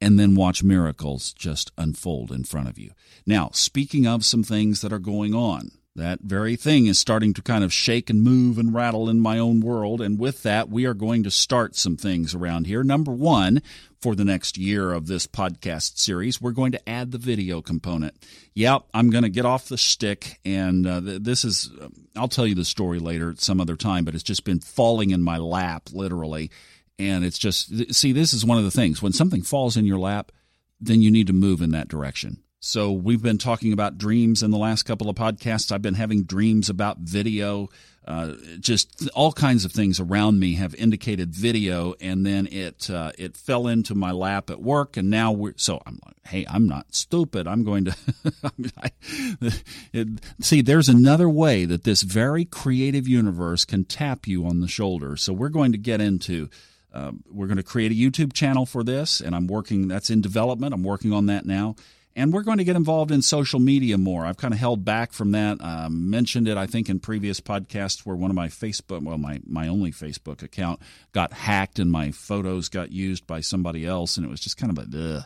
And 0.00 0.16
then 0.18 0.36
watch 0.36 0.62
miracles 0.62 1.32
just 1.32 1.72
unfold 1.76 2.30
in 2.30 2.44
front 2.44 2.68
of 2.68 2.78
you. 2.78 2.92
Now, 3.26 3.50
speaking 3.52 4.06
of 4.06 4.24
some 4.24 4.44
things 4.44 4.80
that 4.82 4.92
are 4.92 4.98
going 5.00 5.34
on, 5.34 5.72
that 5.96 6.20
very 6.22 6.56
thing 6.56 6.86
is 6.86 6.98
starting 6.98 7.32
to 7.34 7.42
kind 7.42 7.62
of 7.62 7.72
shake 7.72 8.10
and 8.10 8.22
move 8.22 8.58
and 8.58 8.74
rattle 8.74 9.08
in 9.08 9.20
my 9.20 9.38
own 9.38 9.60
world. 9.60 10.00
And 10.00 10.18
with 10.18 10.42
that, 10.42 10.68
we 10.68 10.86
are 10.86 10.94
going 10.94 11.22
to 11.22 11.30
start 11.30 11.76
some 11.76 11.96
things 11.96 12.34
around 12.34 12.66
here. 12.66 12.82
Number 12.82 13.12
one, 13.12 13.62
for 14.00 14.16
the 14.16 14.24
next 14.24 14.58
year 14.58 14.92
of 14.92 15.06
this 15.06 15.26
podcast 15.26 15.98
series, 15.98 16.40
we're 16.40 16.50
going 16.50 16.72
to 16.72 16.88
add 16.88 17.12
the 17.12 17.18
video 17.18 17.62
component. 17.62 18.14
Yep, 18.54 18.86
I'm 18.92 19.10
going 19.10 19.22
to 19.22 19.30
get 19.30 19.46
off 19.46 19.68
the 19.68 19.78
stick. 19.78 20.40
And 20.44 20.86
uh, 20.86 21.00
this 21.00 21.44
is, 21.44 21.70
uh, 21.80 21.88
I'll 22.16 22.28
tell 22.28 22.46
you 22.46 22.56
the 22.56 22.64
story 22.64 22.98
later 22.98 23.30
at 23.30 23.40
some 23.40 23.60
other 23.60 23.76
time, 23.76 24.04
but 24.04 24.14
it's 24.14 24.24
just 24.24 24.44
been 24.44 24.60
falling 24.60 25.10
in 25.10 25.22
my 25.22 25.38
lap, 25.38 25.90
literally. 25.92 26.50
And 26.98 27.24
it's 27.24 27.38
just, 27.38 27.94
see, 27.94 28.12
this 28.12 28.34
is 28.34 28.44
one 28.44 28.58
of 28.58 28.64
the 28.64 28.70
things. 28.70 29.00
When 29.00 29.12
something 29.12 29.42
falls 29.42 29.76
in 29.76 29.86
your 29.86 29.98
lap, 29.98 30.32
then 30.80 31.02
you 31.02 31.10
need 31.10 31.28
to 31.28 31.32
move 31.32 31.62
in 31.62 31.70
that 31.70 31.88
direction. 31.88 32.43
So 32.64 32.92
we've 32.92 33.22
been 33.22 33.36
talking 33.36 33.74
about 33.74 33.98
dreams 33.98 34.42
in 34.42 34.50
the 34.50 34.56
last 34.56 34.84
couple 34.84 35.10
of 35.10 35.16
podcasts. 35.16 35.70
I've 35.70 35.82
been 35.82 35.92
having 35.92 36.22
dreams 36.22 36.70
about 36.70 36.96
video. 36.96 37.68
Uh, 38.06 38.36
just 38.58 39.06
all 39.10 39.32
kinds 39.32 39.66
of 39.66 39.72
things 39.72 40.00
around 40.00 40.40
me 40.40 40.54
have 40.54 40.74
indicated 40.76 41.34
video, 41.34 41.92
and 42.00 42.24
then 42.24 42.46
it 42.46 42.88
uh, 42.88 43.12
it 43.18 43.36
fell 43.36 43.66
into 43.68 43.94
my 43.94 44.12
lap 44.12 44.48
at 44.48 44.62
work, 44.62 44.96
and 44.96 45.10
now 45.10 45.30
we're 45.30 45.52
so 45.56 45.82
I'm 45.84 46.00
like, 46.06 46.16
hey, 46.26 46.46
I'm 46.48 46.66
not 46.66 46.94
stupid. 46.94 47.46
I'm 47.46 47.64
going 47.64 47.84
to 47.84 47.96
I, 48.78 48.90
it, 49.92 50.08
see. 50.40 50.62
There's 50.62 50.88
another 50.88 51.28
way 51.28 51.66
that 51.66 51.84
this 51.84 52.00
very 52.00 52.46
creative 52.46 53.06
universe 53.06 53.66
can 53.66 53.84
tap 53.84 54.26
you 54.26 54.46
on 54.46 54.60
the 54.60 54.68
shoulder. 54.68 55.18
So 55.18 55.34
we're 55.34 55.50
going 55.50 55.72
to 55.72 55.78
get 55.78 56.00
into. 56.00 56.48
Uh, 56.94 57.12
we're 57.28 57.48
going 57.48 57.58
to 57.58 57.62
create 57.62 57.92
a 57.92 57.94
YouTube 57.94 58.32
channel 58.32 58.64
for 58.64 58.82
this, 58.82 59.20
and 59.20 59.34
I'm 59.34 59.48
working. 59.48 59.86
That's 59.86 60.08
in 60.08 60.22
development. 60.22 60.72
I'm 60.72 60.82
working 60.84 61.12
on 61.12 61.26
that 61.26 61.44
now 61.44 61.76
and 62.16 62.32
we're 62.32 62.42
going 62.42 62.58
to 62.58 62.64
get 62.64 62.76
involved 62.76 63.10
in 63.10 63.22
social 63.22 63.58
media 63.60 63.98
more. 63.98 64.24
I've 64.24 64.36
kind 64.36 64.54
of 64.54 64.60
held 64.60 64.84
back 64.84 65.12
from 65.12 65.32
that. 65.32 65.60
Um, 65.60 66.10
mentioned 66.10 66.46
it, 66.46 66.56
I 66.56 66.66
think, 66.66 66.88
in 66.88 67.00
previous 67.00 67.40
podcasts 67.40 68.06
where 68.06 68.16
one 68.16 68.30
of 68.30 68.36
my 68.36 68.48
Facebook, 68.48 69.02
well, 69.02 69.18
my, 69.18 69.40
my 69.46 69.68
only 69.68 69.90
Facebook 69.90 70.42
account 70.42 70.80
got 71.12 71.32
hacked 71.32 71.78
and 71.78 71.90
my 71.90 72.12
photos 72.12 72.68
got 72.68 72.92
used 72.92 73.26
by 73.26 73.40
somebody 73.40 73.84
else. 73.84 74.16
And 74.16 74.24
it 74.24 74.30
was 74.30 74.40
just 74.40 74.56
kind 74.56 74.76
of 74.76 74.94
a, 74.94 75.16
ugh. 75.16 75.24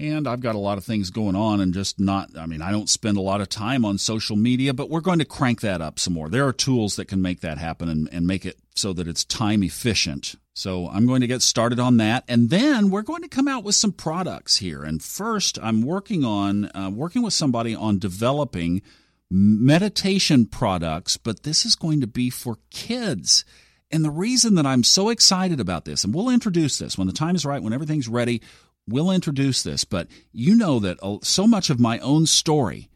And 0.00 0.28
I've 0.28 0.40
got 0.40 0.54
a 0.54 0.58
lot 0.58 0.78
of 0.78 0.84
things 0.84 1.10
going 1.10 1.34
on 1.34 1.60
and 1.60 1.74
just 1.74 1.98
not, 1.98 2.38
I 2.38 2.46
mean, 2.46 2.62
I 2.62 2.70
don't 2.70 2.88
spend 2.88 3.16
a 3.16 3.20
lot 3.20 3.40
of 3.40 3.48
time 3.48 3.84
on 3.84 3.98
social 3.98 4.36
media, 4.36 4.72
but 4.72 4.88
we're 4.88 5.00
going 5.00 5.18
to 5.18 5.24
crank 5.24 5.60
that 5.62 5.80
up 5.80 5.98
some 5.98 6.14
more. 6.14 6.28
There 6.28 6.46
are 6.46 6.52
tools 6.52 6.94
that 6.96 7.06
can 7.06 7.20
make 7.20 7.40
that 7.40 7.58
happen 7.58 7.88
and, 7.88 8.08
and 8.12 8.24
make 8.24 8.46
it 8.46 8.60
so 8.76 8.92
that 8.92 9.08
it's 9.08 9.24
time 9.24 9.64
efficient. 9.64 10.36
So 10.54 10.88
I'm 10.88 11.04
going 11.04 11.22
to 11.22 11.26
get 11.26 11.42
started 11.42 11.80
on 11.80 11.96
that. 11.96 12.22
And 12.28 12.48
then 12.48 12.90
we're 12.90 13.02
going 13.02 13.22
to 13.22 13.28
come 13.28 13.48
out 13.48 13.64
with 13.64 13.74
some 13.74 13.90
products 13.90 14.58
here. 14.58 14.84
And 14.84 15.02
first, 15.02 15.58
I'm 15.60 15.82
working 15.82 16.24
on, 16.24 16.70
uh, 16.76 16.90
working 16.94 17.22
with 17.22 17.34
somebody 17.34 17.74
on 17.74 17.98
developing 17.98 18.82
meditation 19.28 20.46
products, 20.46 21.16
but 21.16 21.42
this 21.42 21.66
is 21.66 21.74
going 21.74 22.00
to 22.02 22.06
be 22.06 22.30
for 22.30 22.58
kids. 22.70 23.44
And 23.90 24.04
the 24.04 24.10
reason 24.10 24.54
that 24.56 24.66
I'm 24.66 24.84
so 24.84 25.08
excited 25.08 25.60
about 25.60 25.86
this, 25.86 26.04
and 26.04 26.14
we'll 26.14 26.28
introduce 26.28 26.78
this 26.78 26.96
when 26.96 27.06
the 27.06 27.12
time 27.12 27.34
is 27.34 27.46
right, 27.46 27.62
when 27.62 27.72
everything's 27.72 28.08
ready, 28.08 28.42
we'll 28.88 29.10
introduce 29.10 29.62
this, 29.62 29.84
but 29.84 30.08
you 30.32 30.56
know 30.56 30.78
that 30.80 30.98
uh, 31.02 31.18
so 31.22 31.46
much 31.46 31.70
of 31.70 31.78
my 31.78 31.98
own 31.98 32.26
story 32.26 32.88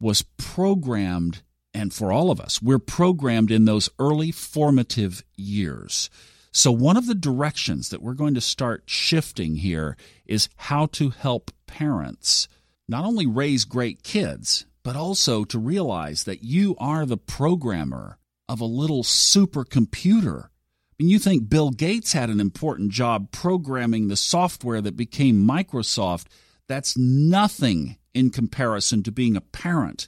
was 0.00 0.22
programmed, 0.36 1.42
and 1.72 1.92
for 1.92 2.12
all 2.12 2.30
of 2.30 2.40
us, 2.40 2.60
we're 2.60 2.78
programmed 2.78 3.50
in 3.50 3.64
those 3.64 3.88
early 3.98 4.30
formative 4.30 5.22
years. 5.36 6.10
So, 6.52 6.70
one 6.70 6.96
of 6.96 7.06
the 7.06 7.14
directions 7.14 7.88
that 7.88 8.02
we're 8.02 8.14
going 8.14 8.34
to 8.34 8.40
start 8.40 8.84
shifting 8.86 9.56
here 9.56 9.96
is 10.26 10.48
how 10.56 10.86
to 10.86 11.10
help 11.10 11.50
parents 11.66 12.48
not 12.88 13.04
only 13.04 13.26
raise 13.26 13.64
great 13.64 14.02
kids, 14.02 14.66
but 14.82 14.94
also 14.94 15.44
to 15.44 15.58
realize 15.58 16.24
that 16.24 16.44
you 16.44 16.76
are 16.78 17.06
the 17.06 17.16
programmer 17.16 18.18
of 18.48 18.60
a 18.60 18.66
little 18.66 19.02
supercomputer 19.02 20.48
I 20.94 21.02
mean, 21.02 21.10
you 21.10 21.18
think 21.18 21.48
Bill 21.48 21.70
Gates 21.70 22.12
had 22.12 22.30
an 22.30 22.38
important 22.38 22.92
job 22.92 23.32
programming 23.32 24.06
the 24.06 24.16
software 24.16 24.80
that 24.80 24.96
became 24.96 25.44
Microsoft. 25.44 26.26
That's 26.68 26.96
nothing 26.96 27.96
in 28.14 28.30
comparison 28.30 29.02
to 29.02 29.10
being 29.10 29.36
a 29.36 29.40
parent 29.40 30.06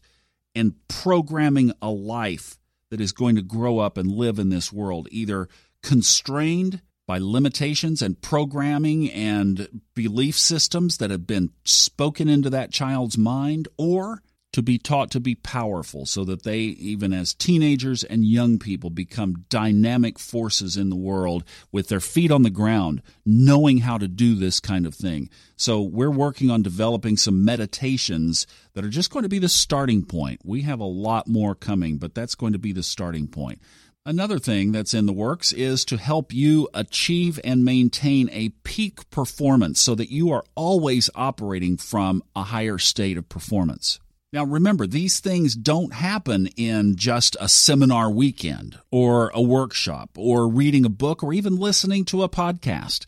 and 0.55 0.75
programming 0.87 1.72
a 1.83 1.90
life 1.90 2.57
that 2.90 3.01
is 3.01 3.11
going 3.11 3.35
to 3.35 3.42
grow 3.42 3.81
up 3.81 3.99
and 3.99 4.09
live 4.09 4.38
in 4.38 4.49
this 4.49 4.72
world, 4.72 5.09
either 5.11 5.49
constrained 5.83 6.81
by 7.05 7.18
limitations 7.18 8.01
and 8.01 8.22
programming 8.22 9.11
and 9.11 9.81
belief 9.94 10.38
systems 10.38 10.99
that 10.99 11.11
have 11.11 11.27
been 11.27 11.51
spoken 11.64 12.29
into 12.29 12.51
that 12.51 12.72
child's 12.72 13.18
mind, 13.18 13.66
or 13.77 14.22
to 14.57 14.62
be 14.62 14.79
taught 14.79 15.11
to 15.11 15.21
be 15.21 15.35
powerful 15.35 16.07
so 16.07 16.25
that 16.25 16.42
they, 16.42 16.61
even 16.61 17.12
as 17.12 17.35
teenagers 17.35 18.03
and 18.03 18.25
young 18.25 18.59
people, 18.59 18.88
become 18.88 19.45
dynamic 19.51 20.19
forces 20.19 20.79
in 20.79 20.88
the 20.88 20.97
world 20.97 21.45
with 21.71 21.88
their 21.88 22.01
feet 22.01 22.31
on 22.31 22.40
the 22.40 22.49
ground, 22.49 23.03
knowing 23.27 23.77
how 23.77 23.99
to 23.99 24.09
do 24.09 24.35
this 24.35 24.59
kind 24.59 24.87
of 24.87 24.95
thing. 24.95 25.29
So, 25.57 25.83
we're 25.83 26.11
working 26.11 26.51
on 26.51 26.62
developing 26.62 27.19
some 27.19 27.45
meditations 27.45 28.47
that 28.73 28.83
are 28.83 28.88
just 28.88 29.11
going 29.11 29.25
to 29.25 29.29
be 29.29 29.38
the 29.38 29.51
starting 29.51 30.07
point. 30.07 30.40
We 30.42 30.62
have 30.62 30.81
a 30.81 30.85
lot 30.85 31.29
more 31.29 31.55
coming, 31.55 31.99
but 31.99 32.14
that's 32.14 32.35
going 32.35 32.55
to 32.55 32.59
be 32.59 32.73
the 32.73 32.83
starting 32.83 33.29
point. 33.29 33.61
Another 34.07 34.38
thing 34.38 34.73
that's 34.73 34.95
in 34.95 35.05
the 35.05 35.12
works 35.12 35.53
is 35.53 35.85
to 35.85 35.99
help 35.99 36.33
you 36.33 36.66
achieve 36.73 37.38
and 37.45 37.62
maintain 37.62 38.31
a 38.33 38.49
peak 38.64 39.11
performance 39.11 39.83
so 39.83 39.95
that 39.97 40.11
you 40.11 40.31
are 40.31 40.45
always 40.55 41.11
operating 41.14 41.77
from 41.77 42.23
a 42.35 42.45
higher 42.45 42.79
state 42.79 43.19
of 43.19 43.29
performance. 43.29 44.01
Now, 44.33 44.45
remember, 44.45 44.87
these 44.87 45.21
things 45.21 45.55
don't 45.55 45.93
happen 45.93 46.49
in 46.57 46.97
just 46.97 47.37
a 47.41 47.49
seminar 47.49 48.11
weekend 48.11 48.79
or 48.91 49.31
a 49.33 49.41
workshop 49.41 50.11
or 50.17 50.49
reading 50.49 50.85
a 50.85 50.91
book 50.91 51.23
or 51.23 51.33
even 51.33 51.57
listening 51.57 52.05
to 52.07 52.25
a 52.25 52.29
podcast. 52.29 53.07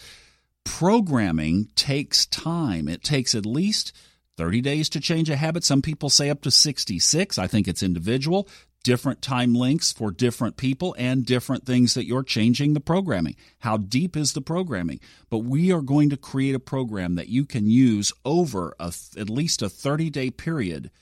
Programming 0.65 1.71
takes 1.75 2.25
time. 2.27 2.89
It 2.89 3.03
takes 3.03 3.35
at 3.35 3.45
least 3.45 3.93
30 4.37 4.61
days 4.61 4.89
to 4.91 5.01
change 5.01 5.29
a 5.29 5.37
habit. 5.37 5.65
Some 5.65 5.83
people 5.83 6.09
say 6.09 6.31
up 6.31 6.41
to 6.43 6.53
66. 6.53 7.37
I 7.37 7.47
think 7.49 7.67
it's 7.67 7.83
individual. 7.83 8.49
Different 8.85 9.21
time 9.21 9.55
lengths 9.55 9.93
for 9.93 10.13
different 10.13 10.57
people 10.57 10.95
and 10.97 11.27
different 11.27 11.67
things 11.67 11.95
that 11.95 12.07
you're 12.07 12.23
changing 12.23 12.75
the 12.75 12.81
programming. 12.81 13.35
How 13.59 13.77
deep 13.77 14.17
is 14.17 14.35
the 14.35 14.41
programming? 14.41 15.01
But 15.31 15.39
we 15.39 15.73
are 15.73 15.83
going 15.83 16.11
to 16.11 16.17
create 16.17 16.55
a 16.55 16.61
program 16.61 17.17
that 17.17 17.29
you 17.29 17.45
can 17.45 17.69
use 17.69 18.13
over 18.25 18.77
a, 18.79 18.93
at 19.19 19.29
least 19.29 19.63
a 19.63 19.69
30 19.69 20.11
day 20.11 20.31
period 20.31 20.93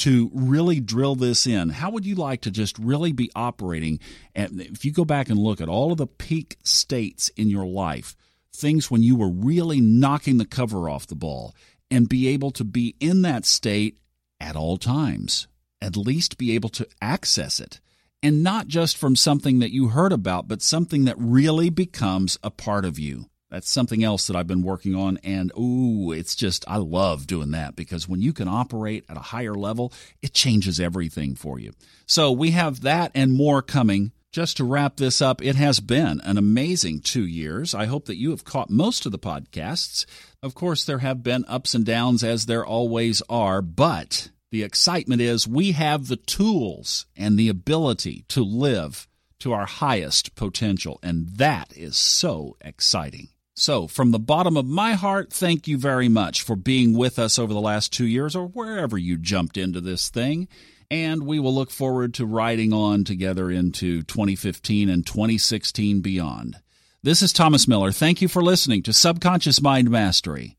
to 0.00 0.30
really 0.32 0.80
drill 0.80 1.14
this 1.14 1.46
in, 1.46 1.70
how 1.70 1.90
would 1.90 2.04
you 2.04 2.14
like 2.14 2.42
to 2.42 2.50
just 2.50 2.78
really 2.78 3.12
be 3.12 3.30
operating? 3.34 4.00
At, 4.34 4.50
if 4.52 4.84
you 4.84 4.92
go 4.92 5.04
back 5.04 5.28
and 5.28 5.38
look 5.38 5.60
at 5.60 5.68
all 5.68 5.92
of 5.92 5.98
the 5.98 6.06
peak 6.06 6.58
states 6.62 7.28
in 7.30 7.48
your 7.48 7.66
life, 7.66 8.16
things 8.52 8.90
when 8.90 9.02
you 9.02 9.16
were 9.16 9.30
really 9.30 9.80
knocking 9.80 10.38
the 10.38 10.44
cover 10.44 10.88
off 10.88 11.06
the 11.06 11.14
ball, 11.14 11.54
and 11.90 12.08
be 12.08 12.28
able 12.28 12.50
to 12.52 12.64
be 12.64 12.94
in 13.00 13.22
that 13.22 13.44
state 13.44 13.98
at 14.40 14.56
all 14.56 14.76
times, 14.76 15.48
at 15.82 15.96
least 15.96 16.38
be 16.38 16.54
able 16.54 16.68
to 16.70 16.86
access 17.02 17.60
it. 17.60 17.80
And 18.22 18.42
not 18.42 18.68
just 18.68 18.96
from 18.96 19.16
something 19.16 19.60
that 19.60 19.72
you 19.72 19.88
heard 19.88 20.12
about, 20.12 20.46
but 20.46 20.62
something 20.62 21.04
that 21.06 21.16
really 21.18 21.70
becomes 21.70 22.38
a 22.42 22.50
part 22.50 22.84
of 22.84 22.98
you. 22.98 23.26
That's 23.50 23.68
something 23.68 24.04
else 24.04 24.26
that 24.26 24.36
I've 24.36 24.46
been 24.46 24.62
working 24.62 24.94
on. 24.94 25.18
And 25.24 25.52
ooh, 25.58 26.12
it's 26.12 26.36
just, 26.36 26.64
I 26.68 26.76
love 26.76 27.26
doing 27.26 27.50
that 27.50 27.74
because 27.74 28.08
when 28.08 28.20
you 28.20 28.32
can 28.32 28.46
operate 28.46 29.04
at 29.08 29.16
a 29.16 29.20
higher 29.20 29.54
level, 29.54 29.92
it 30.22 30.32
changes 30.32 30.78
everything 30.78 31.34
for 31.34 31.58
you. 31.58 31.72
So 32.06 32.30
we 32.30 32.52
have 32.52 32.82
that 32.82 33.10
and 33.14 33.32
more 33.32 33.60
coming. 33.60 34.12
Just 34.32 34.58
to 34.58 34.64
wrap 34.64 34.96
this 34.96 35.20
up, 35.20 35.42
it 35.42 35.56
has 35.56 35.80
been 35.80 36.20
an 36.20 36.38
amazing 36.38 37.00
two 37.00 37.26
years. 37.26 37.74
I 37.74 37.86
hope 37.86 38.04
that 38.04 38.16
you 38.16 38.30
have 38.30 38.44
caught 38.44 38.70
most 38.70 39.04
of 39.04 39.10
the 39.10 39.18
podcasts. 39.18 40.06
Of 40.40 40.54
course, 40.54 40.84
there 40.84 40.98
have 40.98 41.24
been 41.24 41.44
ups 41.48 41.74
and 41.74 41.84
downs 41.84 42.22
as 42.22 42.46
there 42.46 42.64
always 42.64 43.22
are, 43.28 43.60
but 43.60 44.30
the 44.52 44.62
excitement 44.62 45.20
is 45.20 45.48
we 45.48 45.72
have 45.72 46.06
the 46.06 46.16
tools 46.16 47.06
and 47.16 47.36
the 47.36 47.48
ability 47.48 48.24
to 48.28 48.44
live 48.44 49.08
to 49.40 49.52
our 49.52 49.66
highest 49.66 50.36
potential. 50.36 51.00
And 51.02 51.28
that 51.38 51.76
is 51.76 51.96
so 51.96 52.56
exciting. 52.60 53.28
So, 53.56 53.86
from 53.86 54.10
the 54.10 54.18
bottom 54.18 54.56
of 54.56 54.66
my 54.66 54.94
heart, 54.94 55.32
thank 55.32 55.68
you 55.68 55.76
very 55.76 56.08
much 56.08 56.42
for 56.42 56.56
being 56.56 56.96
with 56.96 57.18
us 57.18 57.38
over 57.38 57.52
the 57.52 57.60
last 57.60 57.92
two 57.92 58.06
years 58.06 58.34
or 58.34 58.46
wherever 58.46 58.96
you 58.96 59.16
jumped 59.18 59.56
into 59.56 59.80
this 59.80 60.08
thing. 60.08 60.48
And 60.90 61.24
we 61.24 61.38
will 61.38 61.54
look 61.54 61.70
forward 61.70 62.14
to 62.14 62.26
riding 62.26 62.72
on 62.72 63.04
together 63.04 63.50
into 63.50 64.02
2015 64.02 64.88
and 64.88 65.06
2016 65.06 66.00
beyond. 66.00 66.56
This 67.02 67.22
is 67.22 67.32
Thomas 67.32 67.68
Miller. 67.68 67.92
Thank 67.92 68.20
you 68.20 68.28
for 68.28 68.42
listening 68.42 68.82
to 68.84 68.92
Subconscious 68.92 69.62
Mind 69.62 69.90
Mastery. 69.90 70.58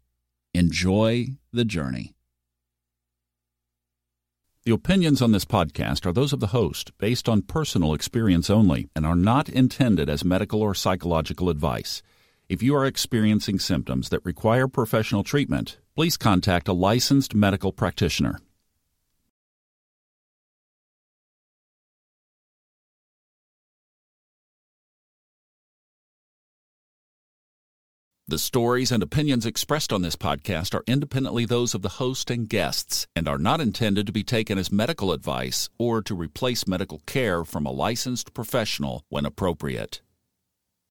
Enjoy 0.54 1.28
the 1.52 1.66
journey. 1.66 2.14
The 4.64 4.74
opinions 4.74 5.24
on 5.24 5.32
this 5.32 5.46
podcast 5.46 6.06
are 6.06 6.14
those 6.14 6.34
of 6.34 6.40
the 6.40 6.48
host, 6.48 6.96
based 7.00 7.28
on 7.28 7.42
personal 7.42 7.96
experience 7.96 8.50
only, 8.50 8.90
and 8.96 9.08
are 9.08 9.16
not 9.16 9.50
intended 9.50 10.08
as 10.08 10.24
medical 10.24 10.62
or 10.62 10.76
psychological 10.76 11.50
advice. 11.50 12.04
If 12.52 12.62
you 12.62 12.76
are 12.76 12.86
experiencing 12.86 13.60
symptoms 13.60 14.10
that 14.10 14.26
require 14.26 14.68
professional 14.68 15.24
treatment, 15.24 15.78
please 15.96 16.18
contact 16.18 16.68
a 16.68 16.74
licensed 16.74 17.34
medical 17.34 17.72
practitioner. 17.72 18.42
The 28.28 28.38
stories 28.38 28.92
and 28.92 29.02
opinions 29.02 29.46
expressed 29.46 29.94
on 29.94 30.02
this 30.02 30.18
podcast 30.18 30.76
are 30.76 30.84
independently 30.86 31.46
those 31.46 31.74
of 31.74 31.84
the 31.84 32.02
host 32.04 32.30
and 32.30 32.50
guests 32.50 33.08
and 33.16 33.30
are 33.30 33.38
not 33.38 33.62
intended 33.62 34.06
to 34.08 34.12
be 34.12 34.26
taken 34.26 34.58
as 34.58 34.74
medical 34.74 35.14
advice 35.14 35.70
or 35.78 36.02
to 36.02 36.14
replace 36.14 36.68
medical 36.68 37.00
care 37.06 37.46
from 37.46 37.66
a 37.66 37.72
licensed 37.72 38.34
professional 38.34 39.06
when 39.08 39.26
appropriate. 39.26 40.02